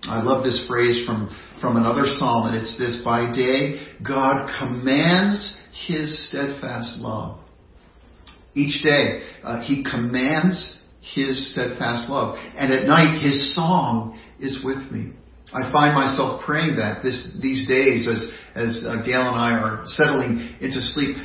I 0.04 0.22
love 0.22 0.44
this 0.44 0.64
phrase 0.66 1.04
from, 1.06 1.30
from 1.60 1.76
another 1.76 2.02
psalm, 2.06 2.48
and 2.48 2.56
it's 2.56 2.76
this 2.78 3.02
By 3.04 3.32
day, 3.32 3.86
God 4.06 4.48
commands 4.58 5.60
his 5.86 6.28
steadfast 6.28 6.96
love. 6.98 7.38
Each 8.54 8.82
day, 8.82 9.22
uh, 9.44 9.62
he 9.62 9.84
commands 9.88 10.82
his 11.00 11.52
steadfast 11.52 12.08
love. 12.08 12.36
And 12.56 12.72
at 12.72 12.86
night, 12.86 13.22
his 13.22 13.54
song 13.54 14.18
is 14.40 14.62
with 14.64 14.90
me. 14.90 15.12
I 15.54 15.70
find 15.70 15.94
myself 15.94 16.42
praying 16.44 16.76
that 16.76 17.02
this, 17.02 17.36
these 17.42 17.68
days 17.68 18.08
as, 18.08 18.32
as 18.54 18.84
uh, 18.86 19.02
Gail 19.04 19.28
and 19.28 19.36
I 19.36 19.52
are 19.52 19.82
settling 19.84 20.56
into 20.60 20.80
sleep. 20.80 21.16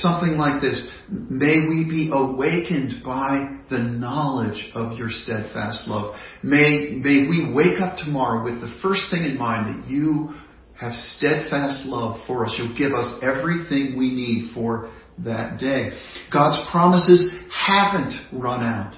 Something 0.00 0.38
like 0.38 0.62
this. 0.62 0.88
May 1.10 1.68
we 1.68 1.84
be 1.84 2.10
awakened 2.12 3.02
by 3.04 3.58
the 3.68 3.78
knowledge 3.78 4.70
of 4.74 4.96
your 4.96 5.08
steadfast 5.10 5.88
love. 5.88 6.16
May, 6.42 7.00
may 7.02 7.28
we 7.28 7.52
wake 7.52 7.80
up 7.80 7.98
tomorrow 7.98 8.44
with 8.44 8.60
the 8.60 8.74
first 8.82 9.10
thing 9.10 9.24
in 9.24 9.36
mind 9.36 9.84
that 9.84 9.90
you 9.90 10.34
have 10.80 10.94
steadfast 11.16 11.84
love 11.84 12.20
for 12.26 12.46
us. 12.46 12.54
You'll 12.56 12.76
give 12.76 12.92
us 12.92 13.22
everything 13.22 13.98
we 13.98 14.10
need 14.14 14.54
for 14.54 14.90
that 15.18 15.60
day. 15.60 15.90
God's 16.32 16.58
promises 16.70 17.28
haven't 17.52 18.14
run 18.32 18.64
out. 18.64 18.94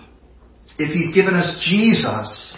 If 0.79 0.94
He's 0.94 1.12
given 1.14 1.35
us 1.35 1.66
Jesus, 1.68 2.57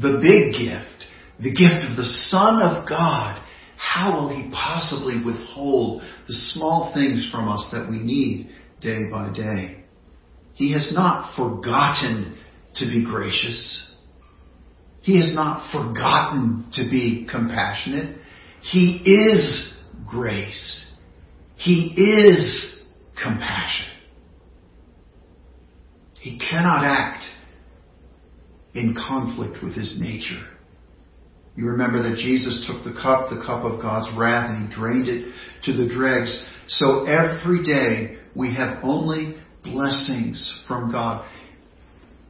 the 0.00 0.18
big 0.22 0.52
gift, 0.52 1.06
the 1.40 1.50
gift 1.50 1.84
of 1.90 1.96
the 1.96 2.04
Son 2.04 2.62
of 2.62 2.88
God, 2.88 3.42
how 3.76 4.16
will 4.16 4.28
He 4.28 4.50
possibly 4.52 5.22
withhold 5.24 6.02
the 6.26 6.34
small 6.34 6.92
things 6.94 7.28
from 7.30 7.48
us 7.48 7.68
that 7.72 7.88
we 7.88 7.98
need 7.98 8.50
day 8.80 9.08
by 9.10 9.32
day? 9.32 9.84
He 10.54 10.72
has 10.72 10.92
not 10.92 11.36
forgotten 11.36 12.38
to 12.76 12.84
be 12.86 13.04
gracious. 13.04 13.94
He 15.02 15.16
has 15.18 15.34
not 15.34 15.70
forgotten 15.72 16.66
to 16.72 16.82
be 16.90 17.26
compassionate. 17.30 18.18
He 18.60 19.00
is 19.04 19.72
grace. 20.08 20.92
He 21.56 21.94
is 21.96 22.76
compassion. 23.20 23.86
He 26.20 26.38
cannot 26.38 26.84
act 26.84 27.24
in 28.78 28.94
conflict 28.94 29.62
with 29.62 29.74
his 29.74 29.98
nature. 30.00 30.46
You 31.56 31.66
remember 31.66 32.02
that 32.02 32.18
Jesus 32.18 32.64
took 32.68 32.84
the 32.84 32.92
cup, 32.92 33.30
the 33.30 33.42
cup 33.44 33.64
of 33.64 33.82
God's 33.82 34.08
wrath, 34.16 34.50
and 34.50 34.68
he 34.68 34.74
drained 34.74 35.08
it 35.08 35.32
to 35.64 35.72
the 35.72 35.88
dregs. 35.92 36.46
So 36.68 37.04
every 37.04 37.64
day 37.64 38.18
we 38.36 38.54
have 38.54 38.78
only 38.84 39.34
blessings 39.64 40.64
from 40.68 40.92
God. 40.92 41.28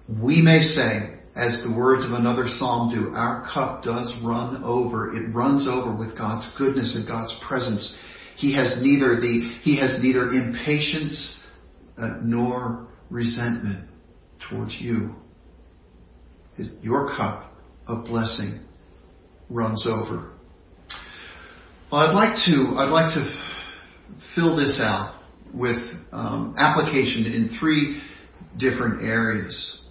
We 0.08 0.40
may 0.40 0.60
say, 0.60 1.14
as 1.36 1.62
the 1.62 1.76
words 1.76 2.06
of 2.06 2.12
another 2.12 2.44
psalm 2.46 2.90
do, 2.90 3.14
our 3.14 3.46
cup 3.52 3.82
does 3.82 4.10
run 4.24 4.64
over. 4.64 5.14
It 5.14 5.34
runs 5.34 5.68
over 5.68 5.94
with 5.94 6.16
God's 6.16 6.50
goodness 6.56 6.96
and 6.96 7.06
God's 7.06 7.38
presence. 7.46 7.98
He 8.36 8.56
has 8.56 8.78
neither 8.80 9.20
the, 9.20 9.58
he 9.62 9.78
has 9.78 9.98
neither 10.02 10.30
impatience 10.30 11.38
uh, 11.98 12.16
nor 12.22 12.88
resentment 13.10 13.88
towards 14.48 14.74
you. 14.80 15.14
Your 16.82 17.08
cup 17.16 17.52
of 17.86 18.04
blessing 18.04 18.60
runs 19.50 19.86
over. 19.86 20.32
Well, 21.90 22.02
I'd 22.02 22.14
like 22.14 22.36
to, 22.46 22.74
I'd 22.76 22.90
like 22.90 23.14
to 23.14 23.48
fill 24.34 24.56
this 24.56 24.78
out 24.80 25.20
with 25.54 25.78
um, 26.12 26.54
application 26.58 27.24
in 27.24 27.56
three 27.58 28.02
different 28.58 29.02
areas. 29.02 29.84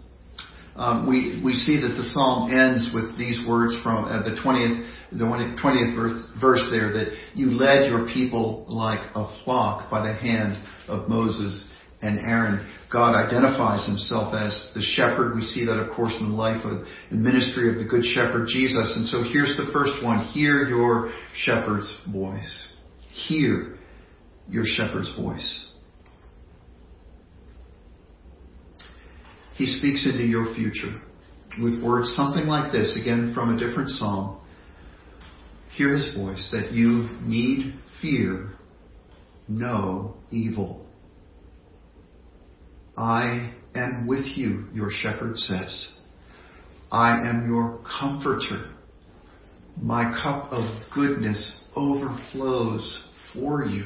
Um, 0.75 1.10
we, 1.10 1.41
we 1.43 1.53
see 1.53 1.82
that 1.82 1.95
the 1.95 2.03
psalm 2.03 2.51
ends 2.51 2.91
with 2.93 3.17
these 3.17 3.43
words 3.47 3.75
from 3.82 4.06
uh, 4.06 4.21
the 4.21 4.39
20th, 4.45 4.91
the 5.12 5.23
20th 5.25 5.95
verse, 5.95 6.21
verse 6.39 6.67
there 6.69 6.93
that 6.93 7.17
you 7.34 7.51
led 7.51 7.89
your 7.89 8.06
people 8.13 8.65
like 8.67 8.99
a 9.15 9.43
flock 9.43 9.89
by 9.89 10.06
the 10.08 10.13
hand 10.13 10.63
of 10.88 11.10
Moses 11.10 11.67
and 12.02 12.20
Aaron. 12.20 12.72
God 12.92 13.16
identifies 13.16 13.88
himself 13.88 14.34
as 14.34 14.72
the 14.76 14.82
shepherd. 14.82 15.36
We 15.36 15.42
see 15.42 15.66
that, 15.66 15.80
of 15.80 15.96
course, 15.96 16.16
in 16.20 16.30
the 16.30 16.36
life 16.36 16.64
of, 16.64 16.86
and 17.10 17.24
ministry 17.24 17.70
of 17.70 17.78
the 17.78 17.86
good 17.86 18.04
shepherd 18.06 18.48
Jesus. 18.48 18.94
And 18.96 19.08
so 19.08 19.24
here's 19.24 19.58
the 19.58 19.72
first 19.74 20.04
one. 20.04 20.26
Hear 20.26 20.68
your 20.68 21.12
shepherd's 21.36 21.94
voice. 22.12 22.76
Hear 23.10 23.78
your 24.50 24.64
shepherd's 24.66 25.14
voice. 25.16 25.74
He 29.56 29.66
speaks 29.66 30.06
into 30.06 30.24
your 30.24 30.54
future 30.54 31.02
with 31.60 31.82
words 31.84 32.14
something 32.16 32.46
like 32.46 32.72
this, 32.72 32.98
again 33.02 33.34
from 33.34 33.56
a 33.56 33.60
different 33.60 33.90
psalm. 33.90 34.40
Hear 35.76 35.96
his 35.96 36.16
voice 36.16 36.50
that 36.52 36.72
you 36.72 37.10
need 37.24 37.74
fear 38.02 38.52
no 39.48 40.18
evil. 40.30 40.87
I 42.98 43.54
am 43.76 44.08
with 44.08 44.26
you, 44.26 44.66
your 44.74 44.90
shepherd 44.90 45.38
says. 45.38 45.94
I 46.92 47.20
am 47.28 47.48
your 47.48 47.80
comforter. 48.00 48.74
My 49.80 50.20
cup 50.24 50.52
of 50.52 50.66
goodness 50.94 51.62
overflows 51.76 53.08
for 53.34 53.64
you, 53.64 53.86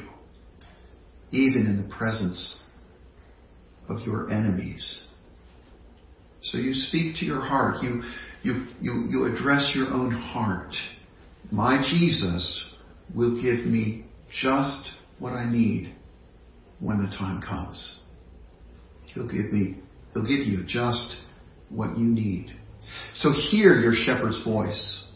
even 1.30 1.66
in 1.66 1.86
the 1.86 1.94
presence 1.94 2.56
of 3.88 4.00
your 4.00 4.30
enemies. 4.30 5.04
So 6.42 6.56
you 6.56 6.72
speak 6.72 7.16
to 7.16 7.26
your 7.26 7.42
heart. 7.42 7.82
You, 7.82 8.02
you, 8.42 8.66
you, 8.80 9.06
you 9.10 9.24
address 9.26 9.72
your 9.74 9.92
own 9.92 10.10
heart. 10.10 10.74
My 11.50 11.82
Jesus 11.82 12.74
will 13.14 13.34
give 13.34 13.66
me 13.66 14.06
just 14.30 14.90
what 15.18 15.34
I 15.34 15.50
need 15.50 15.94
when 16.80 16.98
the 16.98 17.14
time 17.16 17.42
comes. 17.42 18.01
He'll 19.14 19.28
give 19.28 19.52
me, 19.52 19.78
he'll 20.12 20.26
give 20.26 20.46
you 20.46 20.64
just 20.66 21.16
what 21.68 21.96
you 21.96 22.06
need. 22.06 22.56
So 23.14 23.32
hear 23.32 23.74
your 23.74 23.92
shepherd's 23.92 24.42
voice. 24.44 25.08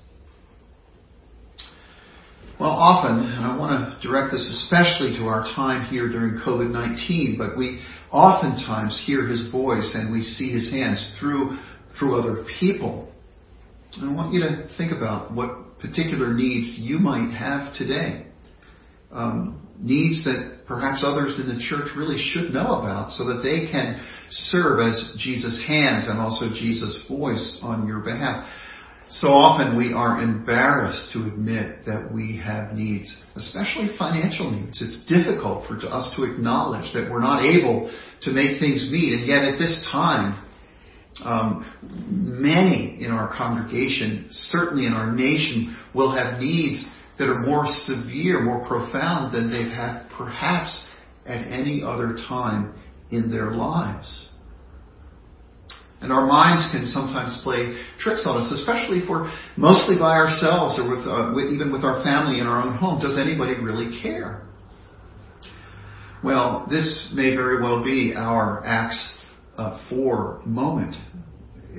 Well, 2.59 2.71
often, 2.71 3.19
and 3.19 3.45
I 3.45 3.59
want 3.59 4.01
to 4.01 4.09
direct 4.09 4.33
this 4.33 4.49
especially 4.65 5.19
to 5.19 5.27
our 5.27 5.45
time 5.55 5.91
here 5.91 6.09
during 6.09 6.41
COVID-19, 6.41 7.37
but 7.37 7.57
we 7.57 7.83
oftentimes 8.11 9.03
hear 9.07 9.29
his 9.29 9.51
voice 9.51 9.95
and 9.95 10.11
we 10.11 10.23
see 10.23 10.53
his 10.53 10.71
hands 10.71 11.17
through, 11.21 11.59
through 11.99 12.19
other 12.19 12.47
people. 12.59 13.13
And 13.97 14.11
I 14.11 14.15
want 14.15 14.33
you 14.33 14.41
to 14.41 14.69
think 14.79 14.93
about 14.93 15.35
what 15.35 15.79
particular 15.79 16.33
needs 16.33 16.79
you 16.79 16.99
might 16.99 17.35
have 17.37 17.75
today. 17.75 18.27
Um, 19.13 19.69
needs 19.79 20.25
that 20.25 20.56
perhaps 20.67 21.05
others 21.05 21.39
in 21.39 21.47
the 21.49 21.61
church 21.63 21.89
really 21.97 22.19
should 22.19 22.53
know 22.53 22.81
about 22.81 23.11
so 23.13 23.25
that 23.25 23.43
they 23.43 23.71
can 23.71 24.03
serve 24.31 24.81
as 24.81 25.15
Jesus' 25.19 25.63
hands 25.67 26.09
and 26.09 26.19
also 26.19 26.49
Jesus' 26.51 27.07
voice 27.09 27.61
on 27.63 27.87
your 27.87 28.01
behalf. 28.01 28.47
So 29.09 29.29
often 29.29 29.79
we 29.79 29.93
are 29.93 30.21
embarrassed 30.21 31.13
to 31.13 31.29
admit 31.29 31.87
that 31.87 32.11
we 32.13 32.43
have 32.45 32.73
needs, 32.75 33.15
especially 33.37 33.97
financial 33.97 34.51
needs. 34.51 34.83
It's 34.83 34.99
difficult 35.07 35.69
for 35.69 35.79
us 35.87 36.13
to 36.17 36.25
acknowledge 36.25 36.93
that 36.93 37.09
we're 37.09 37.21
not 37.21 37.45
able 37.45 37.93
to 38.23 38.31
make 38.33 38.59
things 38.59 38.89
meet. 38.91 39.15
And 39.15 39.29
yet 39.29 39.43
at 39.45 39.59
this 39.59 39.87
time, 39.93 40.43
um, 41.25 41.65
many 42.11 42.99
in 43.01 43.13
our 43.13 43.35
congregation, 43.37 44.27
certainly 44.31 44.87
in 44.87 44.93
our 44.93 45.13
nation, 45.13 45.77
will 45.95 46.15
have 46.15 46.41
needs 46.43 46.85
that 47.19 47.29
are 47.29 47.41
more 47.41 47.65
severe, 47.67 48.41
more 48.41 48.67
profound 48.67 49.35
than 49.35 49.51
they've 49.51 49.73
had 49.73 50.09
perhaps 50.17 50.87
at 51.25 51.47
any 51.49 51.83
other 51.83 52.17
time 52.29 52.75
in 53.11 53.31
their 53.31 53.51
lives. 53.53 54.29
And 56.01 56.13
our 56.13 56.27
minds 56.27 56.69
can 56.73 56.85
sometimes 56.87 57.41
play 57.43 57.83
tricks 57.99 58.25
on 58.27 58.37
us, 58.37 58.53
especially 58.53 58.99
if 58.99 59.09
we're 59.09 59.33
mostly 59.57 59.97
by 59.97 60.17
ourselves 60.17 60.79
or 60.79 60.89
with, 60.89 61.07
uh, 61.07 61.33
with, 61.35 61.51
even 61.51 61.73
with 61.73 61.85
our 61.85 62.03
family 62.05 62.39
in 62.39 62.47
our 62.47 62.63
own 62.63 62.77
home. 62.77 63.01
Does 63.01 63.19
anybody 63.19 63.59
really 63.59 64.01
care? 64.03 64.43
Well, 66.23 66.67
this 66.69 67.13
may 67.15 67.35
very 67.35 67.63
well 67.63 67.83
be 67.83 68.15
our 68.15 68.63
Acts 68.65 69.19
uh, 69.57 69.83
4 69.89 70.43
moment. 70.45 70.97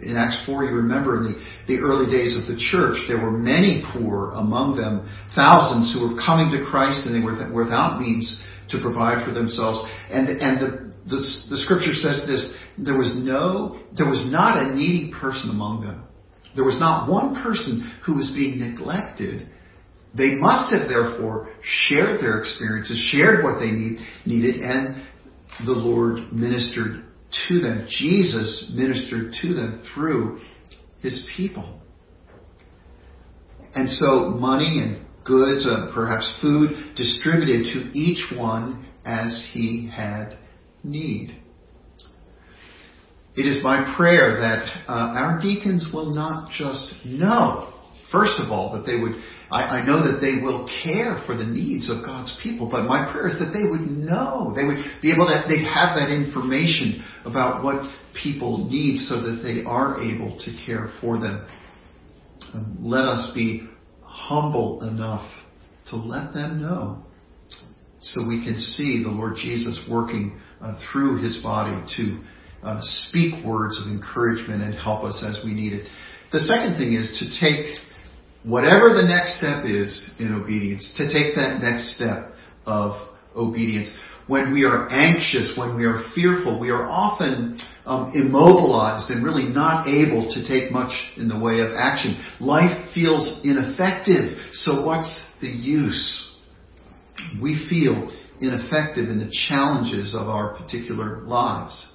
In 0.04 0.16
Acts 0.16 0.44
4, 0.46 0.66
you 0.66 0.76
remember 0.76 1.18
in 1.18 1.24
the, 1.34 1.36
the 1.68 1.78
early 1.82 2.10
days 2.12 2.38
of 2.38 2.48
the 2.48 2.60
church, 2.60 2.98
there 3.08 3.20
were 3.20 3.32
many 3.32 3.84
poor 3.94 4.32
among 4.34 4.78
them, 4.78 5.08
thousands 5.36 5.94
who 5.94 6.08
were 6.08 6.22
coming 6.22 6.52
to 6.52 6.66
Christ 6.70 7.06
and 7.06 7.16
they 7.16 7.24
were 7.26 7.36
without 7.52 8.00
means 8.00 8.42
to 8.70 8.82
provide 8.82 9.26
for 9.26 9.34
themselves. 9.34 9.80
And, 10.12 10.28
and 10.28 10.62
the 10.62 10.88
the, 11.08 11.18
the 11.50 11.58
scripture 11.58 11.94
says 11.94 12.26
this, 12.28 12.54
there 12.78 12.98
was 12.98 13.16
no, 13.18 13.80
there 13.96 14.08
was 14.08 14.24
not 14.30 14.58
a 14.58 14.76
needy 14.76 15.12
person 15.20 15.50
among 15.50 15.82
them. 15.82 16.04
There 16.56 16.66
was 16.66 16.80
not 16.80 17.10
one 17.10 17.42
person 17.42 17.92
who 18.06 18.16
was 18.16 18.32
being 18.36 18.60
neglected. 18.60 19.50
They 20.18 20.36
must 20.36 20.74
have 20.74 20.90
therefore 20.90 21.50
shared 21.62 22.20
their 22.20 22.40
experiences, 22.40 23.08
shared 23.12 23.44
what 23.44 23.60
they 23.60 23.72
need, 23.72 24.00
needed, 24.26 24.56
and 24.62 25.04
the 25.66 25.72
Lord 25.72 26.34
ministered 26.34 27.06
to 27.48 27.60
them. 27.60 27.88
Jesus 27.90 28.72
ministered 28.74 29.34
to 29.42 29.54
them 29.54 29.84
through 29.94 30.40
his 31.02 31.28
people. 31.36 31.80
And 33.76 33.90
so 33.90 34.30
money 34.30 34.82
and 34.82 35.06
goods, 35.24 35.68
uh, 35.68 35.92
perhaps 35.94 36.32
food, 36.42 36.96
distributed 36.96 37.66
to 37.74 37.98
each 37.98 38.32
one 38.36 38.88
as 39.06 39.50
he 39.54 39.90
had 39.94 40.38
need. 40.84 41.38
It 43.36 43.46
is 43.46 43.64
my 43.64 43.94
prayer 43.96 44.38
that 44.40 44.90
uh, 44.90 44.94
our 44.94 45.40
deacons 45.40 45.88
will 45.94 46.12
not 46.12 46.50
just 46.58 46.96
know, 47.06 47.74
first 48.12 48.40
of 48.40 48.52
all, 48.52 48.74
that 48.74 48.86
they 48.86 49.00
would, 49.00 49.14
I, 49.52 49.80
I 49.80 49.86
know 49.86 50.12
that 50.12 50.20
they 50.20 50.44
will 50.44 50.70
care 50.84 51.22
for 51.26 51.36
the 51.36 51.46
needs 51.46 51.90
of 51.90 52.06
God's 52.06 52.38
people, 52.42 52.70
but 52.70 52.84
my 52.84 53.12
prayer 53.12 53.28
is 53.28 53.40
that 53.40 53.52
they 53.54 53.70
would 53.70 53.88
know, 53.90 54.54
they 54.56 54.64
would 54.64 54.78
be 55.02 55.12
able 55.12 55.28
to, 55.28 55.44
they'd 55.48 55.68
have 55.68 55.96
that 55.96 56.12
information 56.12 57.04
about 57.26 57.64
what 57.64 57.84
people 58.22 58.70
need 58.70 59.00
so 59.00 59.22
that 59.22 59.42
they 59.44 59.64
are 59.66 60.02
able 60.02 60.38
to 60.46 60.66
care 60.66 60.90
for 61.02 61.20
them. 61.20 61.48
Um, 62.54 62.78
let 62.80 63.06
us 63.06 63.32
be 63.34 63.68
humble 64.02 64.82
enough 64.88 65.30
to 65.90 65.96
let 65.96 66.34
them 66.34 66.62
know 66.62 67.04
so 68.00 68.28
we 68.28 68.44
can 68.44 68.58
see 68.58 69.04
the 69.04 69.10
Lord 69.10 69.36
Jesus 69.36 69.84
working 69.90 70.40
uh, 70.62 70.80
through 70.92 71.22
his 71.22 71.40
body 71.44 71.84
to 71.98 72.24
uh, 72.64 72.80
speak 72.82 73.46
words 73.46 73.80
of 73.80 73.92
encouragement 73.92 74.62
and 74.62 74.74
help 74.76 75.04
us 75.04 75.24
as 75.28 75.44
we 75.44 75.54
need 75.54 75.74
it. 75.74 75.88
The 76.32 76.40
second 76.40 76.78
thing 76.78 76.94
is 76.94 77.08
to 77.20 77.40
take 77.40 77.78
whatever 78.48 78.90
the 78.96 79.04
next 79.04 79.38
step 79.38 79.66
is 79.66 80.12
in 80.20 80.34
obedience, 80.34 80.94
to 80.98 81.12
take 81.12 81.36
that 81.36 81.60
next 81.62 81.96
step 81.96 82.34
of 82.66 82.96
obedience. 83.36 83.92
When 84.28 84.54
we 84.54 84.66
are 84.66 84.90
anxious, 84.90 85.54
when 85.58 85.76
we 85.76 85.86
are 85.86 86.04
fearful, 86.14 86.60
we 86.60 86.70
are 86.70 86.86
often 86.86 87.60
um, 87.86 88.12
immobilized 88.14 89.10
and 89.10 89.24
really 89.24 89.46
not 89.46 89.88
able 89.88 90.30
to 90.34 90.48
take 90.48 90.72
much 90.72 90.92
in 91.16 91.30
the 91.30 91.40
way 91.40 91.60
of 91.60 91.72
action. 91.76 92.22
Life 92.40 92.94
feels 92.94 93.42
ineffective, 93.44 94.38
so 94.52 94.86
what's 94.86 95.26
the 95.40 95.48
use? 95.48 96.36
We 97.42 97.68
feel 97.70 98.12
ineffective 98.42 99.10
in 99.10 99.20
the 99.20 99.32
challenges 99.48 100.14
of 100.14 100.28
our 100.28 100.58
particular 100.58 101.22
lives. 101.22 101.88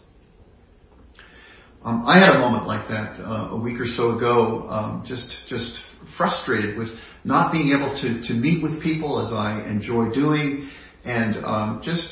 Um, 1.85 2.05
I 2.07 2.19
had 2.21 2.37
a 2.37 2.39
moment 2.39 2.69
like 2.69 2.87
that 2.89 3.19
uh, 3.19 3.51
a 3.51 3.59
week 3.59 3.81
or 3.81 3.87
so 3.87 4.17
ago, 4.17 4.69
um, 4.71 5.05
just 5.07 5.35
just 5.49 5.81
frustrated 6.17 6.79
with 6.79 6.89
not 7.25 7.51
being 7.51 7.75
able 7.75 7.91
to 8.01 8.23
to 8.29 8.35
meet 8.35 8.63
with 8.63 8.81
people 8.81 9.19
as 9.19 9.33
I 9.33 9.67
enjoy 9.67 10.15
doing, 10.15 10.71
and 11.05 11.45
um, 11.45 11.83
just 11.83 12.07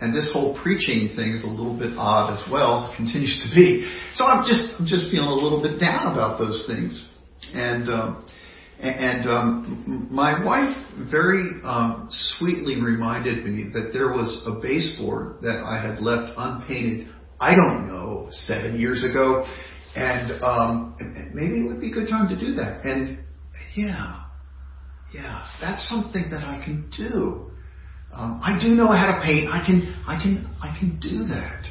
and 0.00 0.14
this 0.14 0.30
whole 0.32 0.56
preaching 0.62 1.10
thing 1.16 1.32
is 1.32 1.42
a 1.42 1.48
little 1.48 1.76
bit 1.76 1.98
odd 1.98 2.38
as 2.38 2.42
well, 2.52 2.94
continues 2.96 3.34
to 3.42 3.54
be. 3.54 3.82
So 4.12 4.24
I'm 4.24 4.46
just 4.46 4.78
I'm 4.78 4.86
just 4.86 5.10
feeling 5.10 5.28
a 5.28 5.34
little 5.34 5.60
bit 5.60 5.80
down 5.80 6.12
about 6.12 6.38
those 6.38 6.64
things, 6.66 7.08
and. 7.52 7.88
Um, 7.88 8.26
and 8.78 9.26
um, 9.26 10.06
my 10.10 10.44
wife 10.44 10.76
very 11.10 11.62
um, 11.64 12.08
sweetly 12.10 12.78
reminded 12.78 13.42
me 13.42 13.70
that 13.72 13.88
there 13.94 14.08
was 14.08 14.44
a 14.44 14.60
baseboard 14.60 15.40
that 15.40 15.64
I 15.64 15.80
had 15.80 16.02
left 16.02 16.34
unpainted 16.36 17.08
I 17.38 17.54
don't 17.54 17.86
know, 17.88 18.28
seven 18.30 18.78
years 18.78 19.04
ago, 19.04 19.44
and 19.94 20.42
um, 20.42 20.96
maybe 21.34 21.60
it 21.60 21.68
would 21.68 21.80
be 21.80 21.90
a 21.90 21.94
good 21.94 22.08
time 22.08 22.28
to 22.28 22.38
do 22.38 22.54
that. 22.54 22.84
And 22.84 23.18
yeah, 23.74 24.22
yeah, 25.12 25.46
that's 25.60 25.88
something 25.88 26.30
that 26.30 26.44
I 26.44 26.62
can 26.64 26.90
do. 26.96 27.50
Um, 28.12 28.40
I 28.42 28.58
do 28.60 28.68
know 28.74 28.86
how 28.88 29.12
to 29.14 29.20
paint. 29.22 29.50
I 29.50 29.64
can, 29.64 30.02
I 30.06 30.22
can, 30.22 30.56
I 30.62 30.76
can 30.78 30.98
do 31.00 31.24
that. 31.24 31.64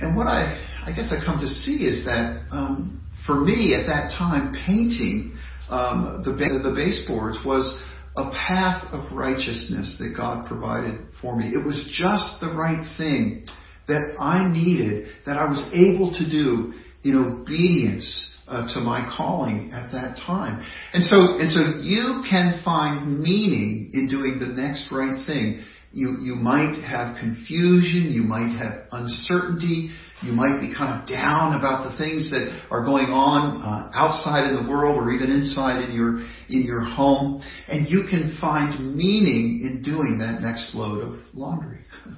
And 0.00 0.16
what 0.16 0.26
I, 0.26 0.66
I 0.84 0.92
guess 0.92 1.12
I 1.12 1.24
come 1.24 1.38
to 1.40 1.48
see 1.48 1.84
is 1.84 2.04
that 2.04 2.44
um, 2.50 3.00
for 3.26 3.40
me 3.40 3.74
at 3.74 3.86
that 3.86 4.14
time, 4.18 4.54
painting 4.66 5.38
um, 5.70 6.22
the 6.24 6.32
the 6.32 6.74
baseboards 6.74 7.38
was 7.44 7.80
a 8.16 8.30
path 8.30 8.92
of 8.92 9.12
righteousness 9.12 9.96
that 10.00 10.14
God 10.16 10.46
provided 10.46 11.00
for 11.20 11.36
me. 11.36 11.48
It 11.48 11.64
was 11.64 11.76
just 11.90 12.40
the 12.40 12.54
right 12.54 12.84
thing 12.96 13.46
that 13.88 14.16
I 14.20 14.48
needed, 14.48 15.08
that 15.26 15.36
I 15.36 15.48
was 15.48 15.62
able 15.72 16.12
to 16.12 16.30
do 16.30 16.74
in 17.02 17.16
obedience 17.16 18.30
uh, 18.46 18.72
to 18.74 18.80
my 18.80 19.10
calling 19.16 19.70
at 19.72 19.92
that 19.92 20.16
time. 20.26 20.64
And 20.92 21.04
so, 21.04 21.38
and 21.38 21.50
so 21.50 21.80
you 21.80 22.22
can 22.28 22.60
find 22.64 23.20
meaning 23.20 23.90
in 23.92 24.08
doing 24.08 24.38
the 24.38 24.46
next 24.46 24.90
right 24.92 25.18
thing. 25.26 25.64
You, 25.92 26.18
you 26.22 26.34
might 26.36 26.80
have 26.86 27.18
confusion, 27.18 28.12
you 28.12 28.22
might 28.22 28.56
have 28.56 28.86
uncertainty, 28.92 29.90
you 30.22 30.32
might 30.32 30.60
be 30.60 30.72
kind 30.76 31.00
of 31.00 31.08
down 31.08 31.58
about 31.58 31.90
the 31.90 31.98
things 31.98 32.30
that 32.30 32.62
are 32.70 32.84
going 32.84 33.06
on 33.06 33.62
uh, 33.62 33.90
outside 33.92 34.48
in 34.50 34.62
the 34.62 34.70
world 34.70 34.96
or 34.98 35.10
even 35.10 35.30
inside 35.30 35.82
in 35.82 35.94
your 35.94 36.20
in 36.48 36.62
your 36.62 36.82
home, 36.82 37.42
and 37.66 37.88
you 37.88 38.04
can 38.08 38.36
find 38.40 38.94
meaning 38.94 39.62
in 39.64 39.82
doing 39.82 40.18
that 40.18 40.42
next 40.42 40.74
load 40.74 41.02
of 41.02 41.18
laundry. 41.34 41.80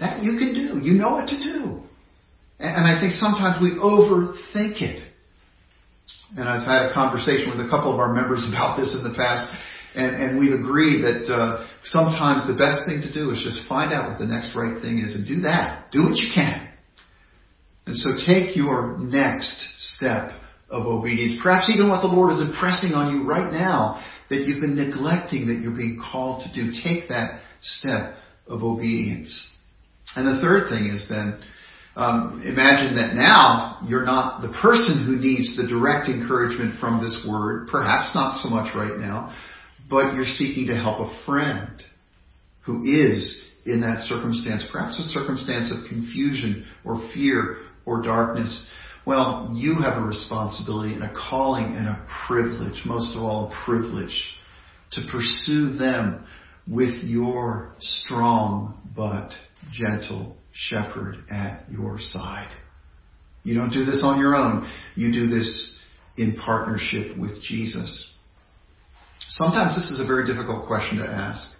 that 0.00 0.22
you 0.22 0.38
can 0.38 0.54
do. 0.54 0.86
You 0.86 0.94
know 0.94 1.10
what 1.10 1.28
to 1.28 1.36
do. 1.36 1.82
And 2.58 2.86
I 2.86 3.00
think 3.00 3.12
sometimes 3.12 3.60
we 3.60 3.72
overthink 3.72 4.80
it. 4.80 5.02
And 6.36 6.48
I've 6.48 6.66
had 6.66 6.90
a 6.90 6.94
conversation 6.94 7.50
with 7.50 7.64
a 7.64 7.68
couple 7.68 7.92
of 7.92 8.00
our 8.00 8.12
members 8.12 8.46
about 8.48 8.76
this 8.76 8.96
in 8.96 9.04
the 9.06 9.14
past, 9.14 9.52
and, 9.96 10.14
and 10.14 10.38
we've 10.38 10.52
agreed 10.52 11.00
that 11.02 11.24
uh, 11.32 11.66
sometimes 11.84 12.46
the 12.46 12.52
best 12.52 12.84
thing 12.84 13.00
to 13.00 13.10
do 13.12 13.30
is 13.30 13.40
just 13.40 13.66
find 13.66 13.92
out 13.92 14.10
what 14.10 14.18
the 14.18 14.26
next 14.28 14.54
right 14.54 14.76
thing 14.82 15.00
is 15.00 15.16
and 15.16 15.26
do 15.26 15.40
that. 15.40 15.90
Do 15.90 16.04
what 16.04 16.16
you 16.20 16.28
can. 16.34 16.68
And 17.86 17.96
so 17.96 18.12
take 18.26 18.54
your 18.54 18.98
next 18.98 19.64
step 19.96 20.32
of 20.68 20.84
obedience. 20.86 21.40
Perhaps 21.42 21.72
even 21.72 21.88
what 21.88 22.02
the 22.02 22.12
Lord 22.12 22.32
is 22.34 22.40
impressing 22.40 22.92
on 22.92 23.14
you 23.16 23.26
right 23.26 23.50
now 23.50 24.04
that 24.28 24.44
you've 24.44 24.60
been 24.60 24.76
neglecting 24.76 25.46
that 25.46 25.60
you're 25.62 25.76
being 25.76 26.02
called 26.02 26.44
to 26.44 26.52
do. 26.52 26.72
Take 26.84 27.08
that 27.08 27.40
step 27.62 28.16
of 28.46 28.62
obedience. 28.62 29.32
And 30.14 30.26
the 30.26 30.42
third 30.42 30.68
thing 30.68 30.92
is 30.92 31.08
then, 31.08 31.40
um, 31.96 32.42
imagine 32.44 32.96
that 32.96 33.14
now 33.14 33.80
you're 33.88 34.04
not 34.04 34.42
the 34.42 34.52
person 34.60 35.06
who 35.06 35.16
needs 35.16 35.56
the 35.56 35.66
direct 35.66 36.10
encouragement 36.10 36.78
from 36.78 37.00
this 37.00 37.24
word, 37.26 37.68
perhaps 37.68 38.12
not 38.14 38.36
so 38.42 38.50
much 38.50 38.74
right 38.76 38.98
now, 38.98 39.32
but 39.88 40.14
you're 40.14 40.24
seeking 40.24 40.66
to 40.68 40.76
help 40.76 41.00
a 41.00 41.24
friend 41.24 41.82
who 42.64 42.82
is 42.82 43.44
in 43.64 43.80
that 43.80 44.00
circumstance, 44.00 44.66
perhaps 44.70 44.98
a 44.98 45.08
circumstance 45.08 45.72
of 45.72 45.88
confusion 45.88 46.64
or 46.84 47.08
fear 47.14 47.58
or 47.84 48.02
darkness. 48.02 48.66
Well, 49.06 49.52
you 49.54 49.74
have 49.74 50.02
a 50.02 50.06
responsibility 50.06 50.94
and 50.94 51.04
a 51.04 51.14
calling 51.14 51.76
and 51.76 51.86
a 51.86 52.06
privilege, 52.26 52.82
most 52.84 53.16
of 53.16 53.22
all, 53.22 53.52
a 53.52 53.64
privilege 53.64 54.34
to 54.92 55.02
pursue 55.10 55.76
them 55.76 56.26
with 56.68 57.04
your 57.04 57.74
strong 57.78 58.80
but 58.96 59.30
gentle 59.72 60.36
shepherd 60.52 61.16
at 61.30 61.70
your 61.70 61.98
side. 61.98 62.50
You 63.44 63.54
don't 63.54 63.70
do 63.70 63.84
this 63.84 64.02
on 64.02 64.18
your 64.18 64.36
own. 64.36 64.68
You 64.96 65.12
do 65.12 65.28
this 65.28 65.78
in 66.16 66.36
partnership 66.36 67.16
with 67.16 67.40
Jesus. 67.42 68.12
Sometimes 69.28 69.74
this 69.74 69.90
is 69.90 70.00
a 70.00 70.06
very 70.06 70.26
difficult 70.26 70.66
question 70.66 70.98
to 70.98 71.04
ask. 71.04 71.56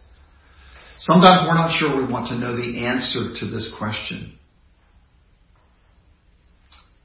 Sometimes 0.98 1.46
we're 1.46 1.54
not 1.54 1.76
sure 1.76 1.96
we 1.96 2.10
want 2.10 2.28
to 2.28 2.38
know 2.38 2.56
the 2.56 2.86
answer 2.86 3.34
to 3.40 3.50
this 3.50 3.74
question. 3.78 4.38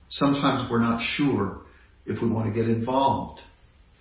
Sometimes 0.08 0.70
we're 0.70 0.82
not 0.82 1.02
sure 1.02 1.62
if 2.06 2.22
we 2.22 2.30
want 2.30 2.54
to 2.54 2.54
get 2.54 2.70
involved. 2.70 3.42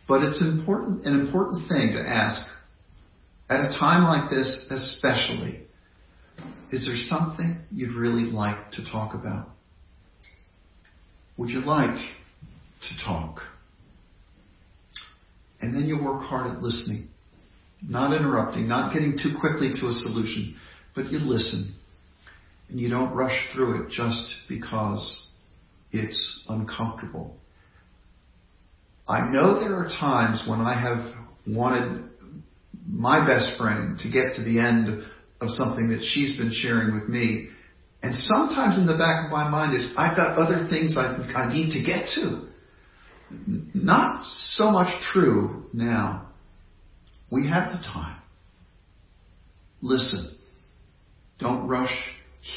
But 0.06 0.22
it's 0.22 0.42
important, 0.42 1.04
an 1.04 1.18
important 1.18 1.68
thing 1.68 1.92
to 1.92 2.00
ask 2.00 2.42
at 3.48 3.60
a 3.60 3.78
time 3.78 4.04
like 4.04 4.30
this, 4.30 4.66
especially. 4.70 5.66
Is 6.72 6.86
there 6.86 6.96
something 6.96 7.62
you'd 7.70 7.94
really 7.94 8.30
like 8.30 8.72
to 8.72 8.90
talk 8.90 9.14
about? 9.14 9.48
Would 11.36 11.50
you 11.50 11.60
like 11.60 11.96
to 11.96 13.04
talk? 13.04 13.40
And 15.60 15.74
then 15.74 15.86
you 15.86 16.02
work 16.02 16.22
hard 16.22 16.50
at 16.50 16.62
listening, 16.62 17.08
not 17.82 18.16
interrupting, 18.16 18.68
not 18.68 18.92
getting 18.92 19.18
too 19.18 19.34
quickly 19.38 19.72
to 19.80 19.86
a 19.86 19.92
solution, 19.92 20.56
but 20.94 21.10
you 21.10 21.18
listen. 21.18 21.74
And 22.68 22.80
you 22.80 22.88
don't 22.88 23.12
rush 23.12 23.48
through 23.52 23.82
it 23.82 23.90
just 23.90 24.34
because 24.48 25.28
it's 25.90 26.44
uncomfortable. 26.48 27.36
I 29.08 29.28
know 29.28 29.58
there 29.58 29.74
are 29.74 29.88
times 29.88 30.44
when 30.48 30.60
I 30.60 30.80
have 30.80 31.14
wanted 31.46 32.04
my 32.86 33.26
best 33.26 33.58
friend 33.58 33.98
to 33.98 34.10
get 34.10 34.36
to 34.36 34.42
the 34.42 34.60
end 34.60 35.04
of 35.40 35.50
something 35.50 35.88
that 35.90 36.02
she's 36.12 36.36
been 36.38 36.52
sharing 36.52 36.94
with 36.94 37.08
me. 37.08 37.48
And 38.02 38.14
sometimes 38.14 38.78
in 38.78 38.86
the 38.86 38.96
back 38.96 39.26
of 39.26 39.32
my 39.32 39.48
mind 39.50 39.76
is, 39.76 39.92
I've 39.96 40.16
got 40.16 40.38
other 40.38 40.68
things 40.70 40.96
I, 40.96 41.16
I 41.34 41.52
need 41.52 41.72
to 41.72 41.84
get 41.84 42.06
to. 42.14 42.49
Not 43.74 44.24
so 44.24 44.70
much 44.70 44.88
true 45.12 45.64
now. 45.72 46.28
We 47.30 47.48
have 47.48 47.72
the 47.72 47.78
time. 47.78 48.20
Listen. 49.82 50.36
Don't 51.38 51.68
rush 51.68 51.94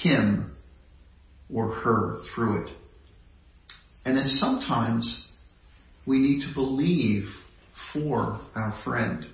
him 0.01 0.55
or 1.53 1.69
her 1.73 2.17
through 2.33 2.65
it. 2.65 2.73
And 4.05 4.17
then 4.17 4.27
sometimes 4.27 5.27
we 6.05 6.19
need 6.19 6.41
to 6.41 6.53
believe 6.53 7.23
for 7.93 8.41
our 8.55 8.79
friend. 8.83 9.25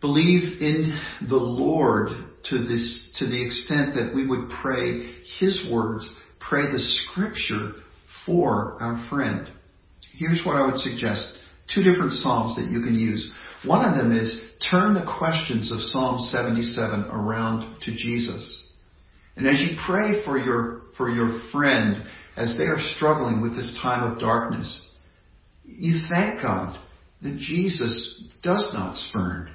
Believe 0.00 0.60
in 0.60 1.00
the 1.28 1.36
Lord 1.36 2.08
to 2.50 2.58
this, 2.58 3.16
to 3.18 3.26
the 3.26 3.44
extent 3.44 3.94
that 3.94 4.12
we 4.14 4.26
would 4.26 4.48
pray 4.48 5.12
His 5.38 5.68
words, 5.72 6.12
pray 6.40 6.70
the 6.70 6.78
scripture 6.78 7.72
for 8.26 8.76
our 8.80 9.06
friend. 9.08 9.48
Here's 10.16 10.42
what 10.44 10.56
I 10.56 10.66
would 10.66 10.78
suggest. 10.78 11.38
Two 11.74 11.82
different 11.82 12.12
Psalms 12.12 12.56
that 12.56 12.70
you 12.70 12.82
can 12.82 12.94
use. 12.94 13.32
One 13.64 13.88
of 13.88 13.96
them 13.96 14.12
is 14.12 14.42
turn 14.70 14.94
the 14.94 15.04
questions 15.18 15.70
of 15.72 15.80
Psalm 15.80 16.20
77 16.20 17.04
around 17.10 17.80
to 17.82 17.92
Jesus. 17.92 18.66
And 19.36 19.46
as 19.46 19.60
you 19.60 19.76
pray 19.86 20.24
for 20.24 20.38
your, 20.38 20.82
for 20.96 21.08
your 21.08 21.40
friend 21.50 22.04
as 22.36 22.56
they 22.58 22.66
are 22.66 22.80
struggling 22.96 23.40
with 23.40 23.56
this 23.56 23.78
time 23.80 24.10
of 24.10 24.18
darkness, 24.18 24.90
you 25.64 26.00
thank 26.10 26.42
God 26.42 26.78
that 27.22 27.38
Jesus 27.38 28.28
does 28.42 28.68
not 28.74 28.96
spurn. 28.96 29.50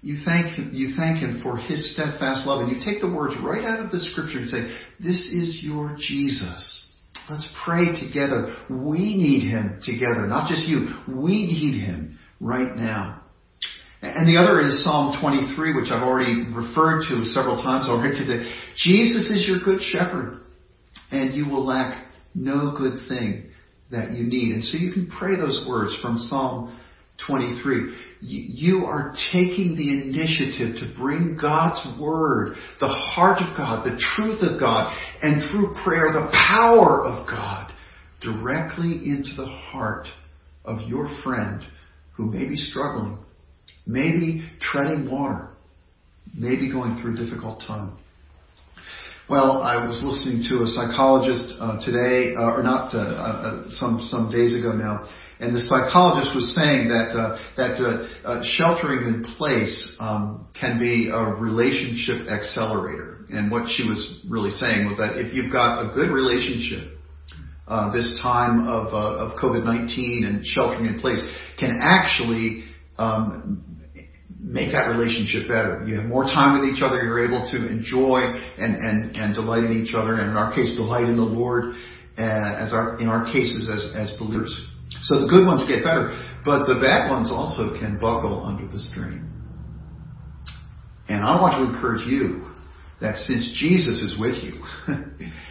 You 0.00 0.18
thank 0.24 0.58
him, 0.58 0.70
you 0.72 0.94
thank 0.96 1.18
him 1.18 1.40
for 1.42 1.56
his 1.56 1.94
steadfast 1.94 2.46
love 2.46 2.60
and 2.60 2.76
you 2.76 2.84
take 2.84 3.00
the 3.00 3.10
words 3.10 3.34
right 3.42 3.64
out 3.64 3.84
of 3.84 3.90
the 3.90 3.98
scripture 3.98 4.38
and 4.38 4.48
say, 4.48 4.76
this 5.00 5.16
is 5.32 5.60
your 5.62 5.96
Jesus. 5.98 6.92
Let's 7.30 7.48
pray 7.64 7.86
together. 7.98 8.54
We 8.68 9.16
need 9.16 9.48
him 9.48 9.80
together, 9.82 10.26
not 10.26 10.48
just 10.48 10.66
you. 10.66 10.94
We 11.08 11.46
need 11.46 11.80
him 11.80 12.18
right 12.40 12.76
now. 12.76 13.22
And 14.02 14.28
the 14.28 14.38
other 14.38 14.60
is 14.60 14.84
Psalm 14.84 15.18
23, 15.18 15.74
which 15.74 15.90
I've 15.90 16.02
already 16.02 16.44
referred 16.52 17.04
to 17.08 17.24
several 17.24 17.62
times 17.62 17.88
already 17.88 18.18
today. 18.18 18.52
Jesus 18.76 19.30
is 19.30 19.46
your 19.48 19.60
good 19.64 19.80
shepherd, 19.80 20.42
and 21.10 21.32
you 21.34 21.48
will 21.48 21.64
lack 21.64 22.04
no 22.34 22.74
good 22.76 22.98
thing 23.08 23.50
that 23.90 24.10
you 24.10 24.24
need. 24.24 24.52
And 24.52 24.62
so 24.62 24.76
you 24.76 24.92
can 24.92 25.06
pray 25.06 25.36
those 25.36 25.64
words 25.66 25.96
from 26.02 26.18
Psalm 26.18 26.78
23. 27.26 27.96
You 28.20 28.84
are 28.86 29.14
taking 29.32 29.76
the 29.76 30.02
initiative 30.02 30.76
to 30.80 30.98
bring 30.98 31.38
God's 31.40 31.80
Word, 32.00 32.56
the 32.80 32.88
heart 32.88 33.40
of 33.42 33.56
God, 33.56 33.84
the 33.84 34.00
truth 34.16 34.42
of 34.42 34.58
God, 34.58 34.96
and 35.22 35.50
through 35.50 35.74
prayer, 35.84 36.12
the 36.12 36.30
power 36.32 37.04
of 37.04 37.26
God, 37.26 37.72
directly 38.20 38.92
into 39.04 39.30
the 39.36 39.46
heart 39.46 40.06
of 40.64 40.88
your 40.88 41.08
friend 41.22 41.62
who 42.16 42.30
may 42.30 42.48
be 42.48 42.56
struggling, 42.56 43.18
maybe 43.86 44.48
treading 44.60 45.10
water, 45.10 45.50
maybe 46.34 46.70
going 46.70 47.00
through 47.00 47.14
a 47.14 47.24
difficult 47.24 47.60
time. 47.66 47.96
Well, 49.28 49.62
I 49.62 49.86
was 49.86 50.02
listening 50.04 50.44
to 50.50 50.64
a 50.64 50.66
psychologist 50.66 51.54
uh, 51.58 51.80
today, 51.80 52.34
uh, 52.36 52.52
or 52.52 52.62
not 52.62 52.94
uh, 52.94 52.98
uh, 52.98 53.64
some 53.70 54.06
some 54.10 54.30
days 54.30 54.54
ago 54.54 54.72
now, 54.72 55.08
and 55.44 55.54
the 55.54 55.60
psychologist 55.60 56.34
was 56.34 56.54
saying 56.56 56.88
that 56.88 57.12
uh, 57.12 57.36
that 57.56 57.76
uh, 57.78 58.42
sheltering 58.56 59.06
in 59.06 59.24
place 59.36 59.96
um, 60.00 60.48
can 60.58 60.78
be 60.78 61.10
a 61.12 61.20
relationship 61.36 62.28
accelerator. 62.28 63.24
And 63.28 63.50
what 63.50 63.68
she 63.68 63.86
was 63.88 64.24
really 64.28 64.50
saying 64.50 64.88
was 64.88 64.98
that 64.98 65.20
if 65.20 65.34
you've 65.34 65.52
got 65.52 65.84
a 65.84 65.94
good 65.94 66.10
relationship, 66.10 66.96
this 67.92 68.18
time 68.22 68.68
of 68.68 68.88
of 68.92 69.38
COVID-19 69.38 70.24
and 70.24 70.46
sheltering 70.46 70.86
in 70.86 71.00
place 71.00 71.22
can 71.58 71.78
actually 71.80 72.64
um, 72.98 73.64
make 74.44 74.72
that 74.72 74.88
relationship 74.92 75.48
better. 75.48 75.84
You 75.86 75.96
have 75.96 76.06
more 76.06 76.24
time 76.24 76.60
with 76.60 76.68
each 76.68 76.82
other. 76.82 77.02
You're 77.02 77.24
able 77.24 77.48
to 77.50 77.56
enjoy 77.68 78.20
and, 78.58 78.76
and, 78.76 79.16
and 79.16 79.34
delight 79.34 79.64
in 79.64 79.72
each 79.72 79.94
other. 79.94 80.20
And 80.20 80.30
in 80.30 80.36
our 80.36 80.54
case, 80.54 80.76
delight 80.76 81.04
in 81.04 81.16
the 81.16 81.22
Lord 81.22 81.74
uh, 82.18 82.22
as 82.22 82.72
our, 82.72 83.00
in 83.00 83.08
our 83.08 83.24
cases 83.32 83.68
as, 83.72 84.10
as 84.10 84.18
believers. 84.18 84.52
So 85.04 85.20
the 85.20 85.28
good 85.28 85.46
ones 85.46 85.64
get 85.68 85.84
better, 85.84 86.12
but 86.44 86.66
the 86.66 86.80
bad 86.80 87.10
ones 87.10 87.30
also 87.30 87.78
can 87.78 87.98
buckle 87.98 88.44
under 88.44 88.66
the 88.66 88.78
strain. 88.78 89.30
And 91.08 91.24
I 91.24 91.40
want 91.40 91.54
to 91.54 91.74
encourage 91.74 92.06
you 92.06 92.46
that 93.00 93.16
since 93.16 93.56
Jesus 93.60 94.00
is 94.02 94.18
with 94.18 94.42
you, 94.42 94.64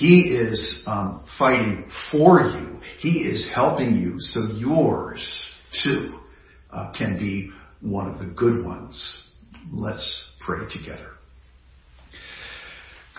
He 0.00 0.34
is 0.34 0.82
um, 0.86 1.24
fighting 1.38 1.90
for 2.10 2.40
you. 2.40 2.80
He 3.00 3.18
is 3.18 3.50
helping 3.54 3.96
you 3.96 4.14
so 4.18 4.40
yours 4.56 5.60
too 5.84 6.18
uh, 6.72 6.92
can 6.96 7.18
be 7.18 7.50
one 7.82 8.10
of 8.10 8.18
the 8.18 8.32
good 8.34 8.64
ones. 8.64 9.30
Let's 9.70 10.36
pray 10.40 10.60
together. 10.72 11.10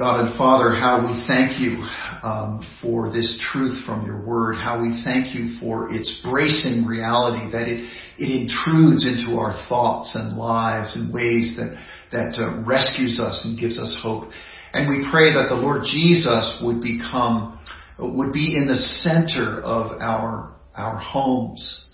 God 0.02 0.26
and 0.26 0.36
Father, 0.36 0.74
how 0.74 1.06
we 1.06 1.14
thank 1.28 1.62
you 1.62 1.78
um, 2.24 2.66
for 2.82 3.14
this 3.14 3.38
truth 3.52 3.86
from 3.86 4.04
your 4.04 4.20
word, 4.20 4.56
how 4.56 4.82
we 4.82 5.00
thank 5.06 5.36
you 5.36 5.60
for 5.60 5.94
its 5.94 6.22
bracing 6.24 6.88
reality, 6.88 7.52
that 7.52 7.68
it, 7.68 7.88
it 8.18 8.42
intrudes 8.42 9.06
into 9.06 9.38
our 9.38 9.54
thoughts 9.70 10.16
and 10.16 10.36
lives 10.36 10.96
in 10.96 11.14
ways 11.14 11.56
that, 11.56 11.80
that 12.12 12.34
uh, 12.42 12.66
rescues 12.66 13.20
us 13.20 13.46
and 13.46 13.60
gives 13.60 13.78
us 13.78 13.96
hope. 14.02 14.32
And 14.74 14.90
we 14.90 15.08
pray 15.12 15.34
that 15.34 15.50
the 15.50 15.56
Lord 15.56 15.84
Jesus 15.84 16.60
would 16.66 16.82
become, 16.82 17.60
would 18.00 18.34
be 18.34 18.58
in 18.58 18.66
the 18.66 18.78
center 18.78 19.62
of 19.62 20.02
our, 20.02 20.56
our 20.76 20.98
homes, 20.98 21.86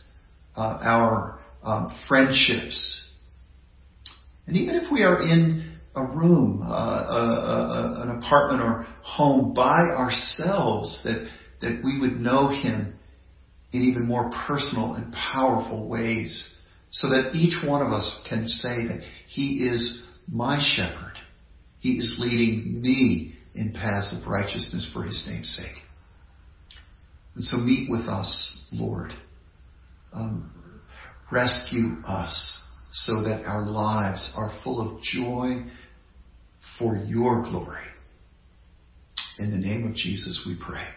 uh, 0.55 0.79
our 0.81 1.41
um, 1.61 1.93
friendships. 2.07 3.05
And 4.45 4.55
even 4.55 4.75
if 4.75 4.89
we 4.89 5.03
are 5.03 5.21
in 5.21 5.66
a 5.97 6.03
room, 6.03 6.61
uh, 6.63 6.67
a, 6.69 7.99
a, 7.99 8.01
an 8.03 8.21
apartment 8.21 8.61
or 8.61 8.87
home 9.01 9.53
by 9.53 9.79
ourselves, 9.79 11.01
that, 11.03 11.29
that 11.61 11.81
we 11.83 11.99
would 11.99 12.19
know 12.19 12.49
Him 12.49 12.95
in 13.73 13.81
even 13.81 14.05
more 14.05 14.31
personal 14.47 14.93
and 14.93 15.13
powerful 15.13 15.87
ways, 15.87 16.53
so 16.91 17.09
that 17.09 17.31
each 17.33 17.63
one 17.65 17.85
of 17.85 17.91
us 17.91 18.21
can 18.29 18.47
say 18.47 18.87
that 18.87 19.01
He 19.27 19.67
is 19.67 20.03
my 20.27 20.59
shepherd. 20.75 21.13
He 21.79 21.93
is 21.93 22.15
leading 22.19 22.81
me 22.81 23.35
in 23.55 23.73
paths 23.73 24.15
of 24.15 24.27
righteousness 24.27 24.89
for 24.93 25.03
His 25.03 25.25
name's 25.27 25.49
sake. 25.55 25.81
And 27.35 27.43
so 27.43 27.57
meet 27.57 27.89
with 27.89 28.07
us, 28.07 28.65
Lord. 28.71 29.13
Um, 30.13 30.51
Rescue 31.29 31.97
us 32.07 32.63
so 32.93 33.21
that 33.23 33.43
our 33.45 33.65
lives 33.65 34.31
are 34.37 34.57
full 34.63 34.79
of 34.79 35.01
joy 35.01 35.65
for 36.79 36.95
your 36.95 37.43
glory. 37.43 37.83
In 39.39 39.51
the 39.51 39.57
name 39.57 39.87
of 39.87 39.95
Jesus 39.95 40.43
we 40.47 40.57
pray. 40.63 40.87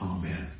Amen. 0.00 0.50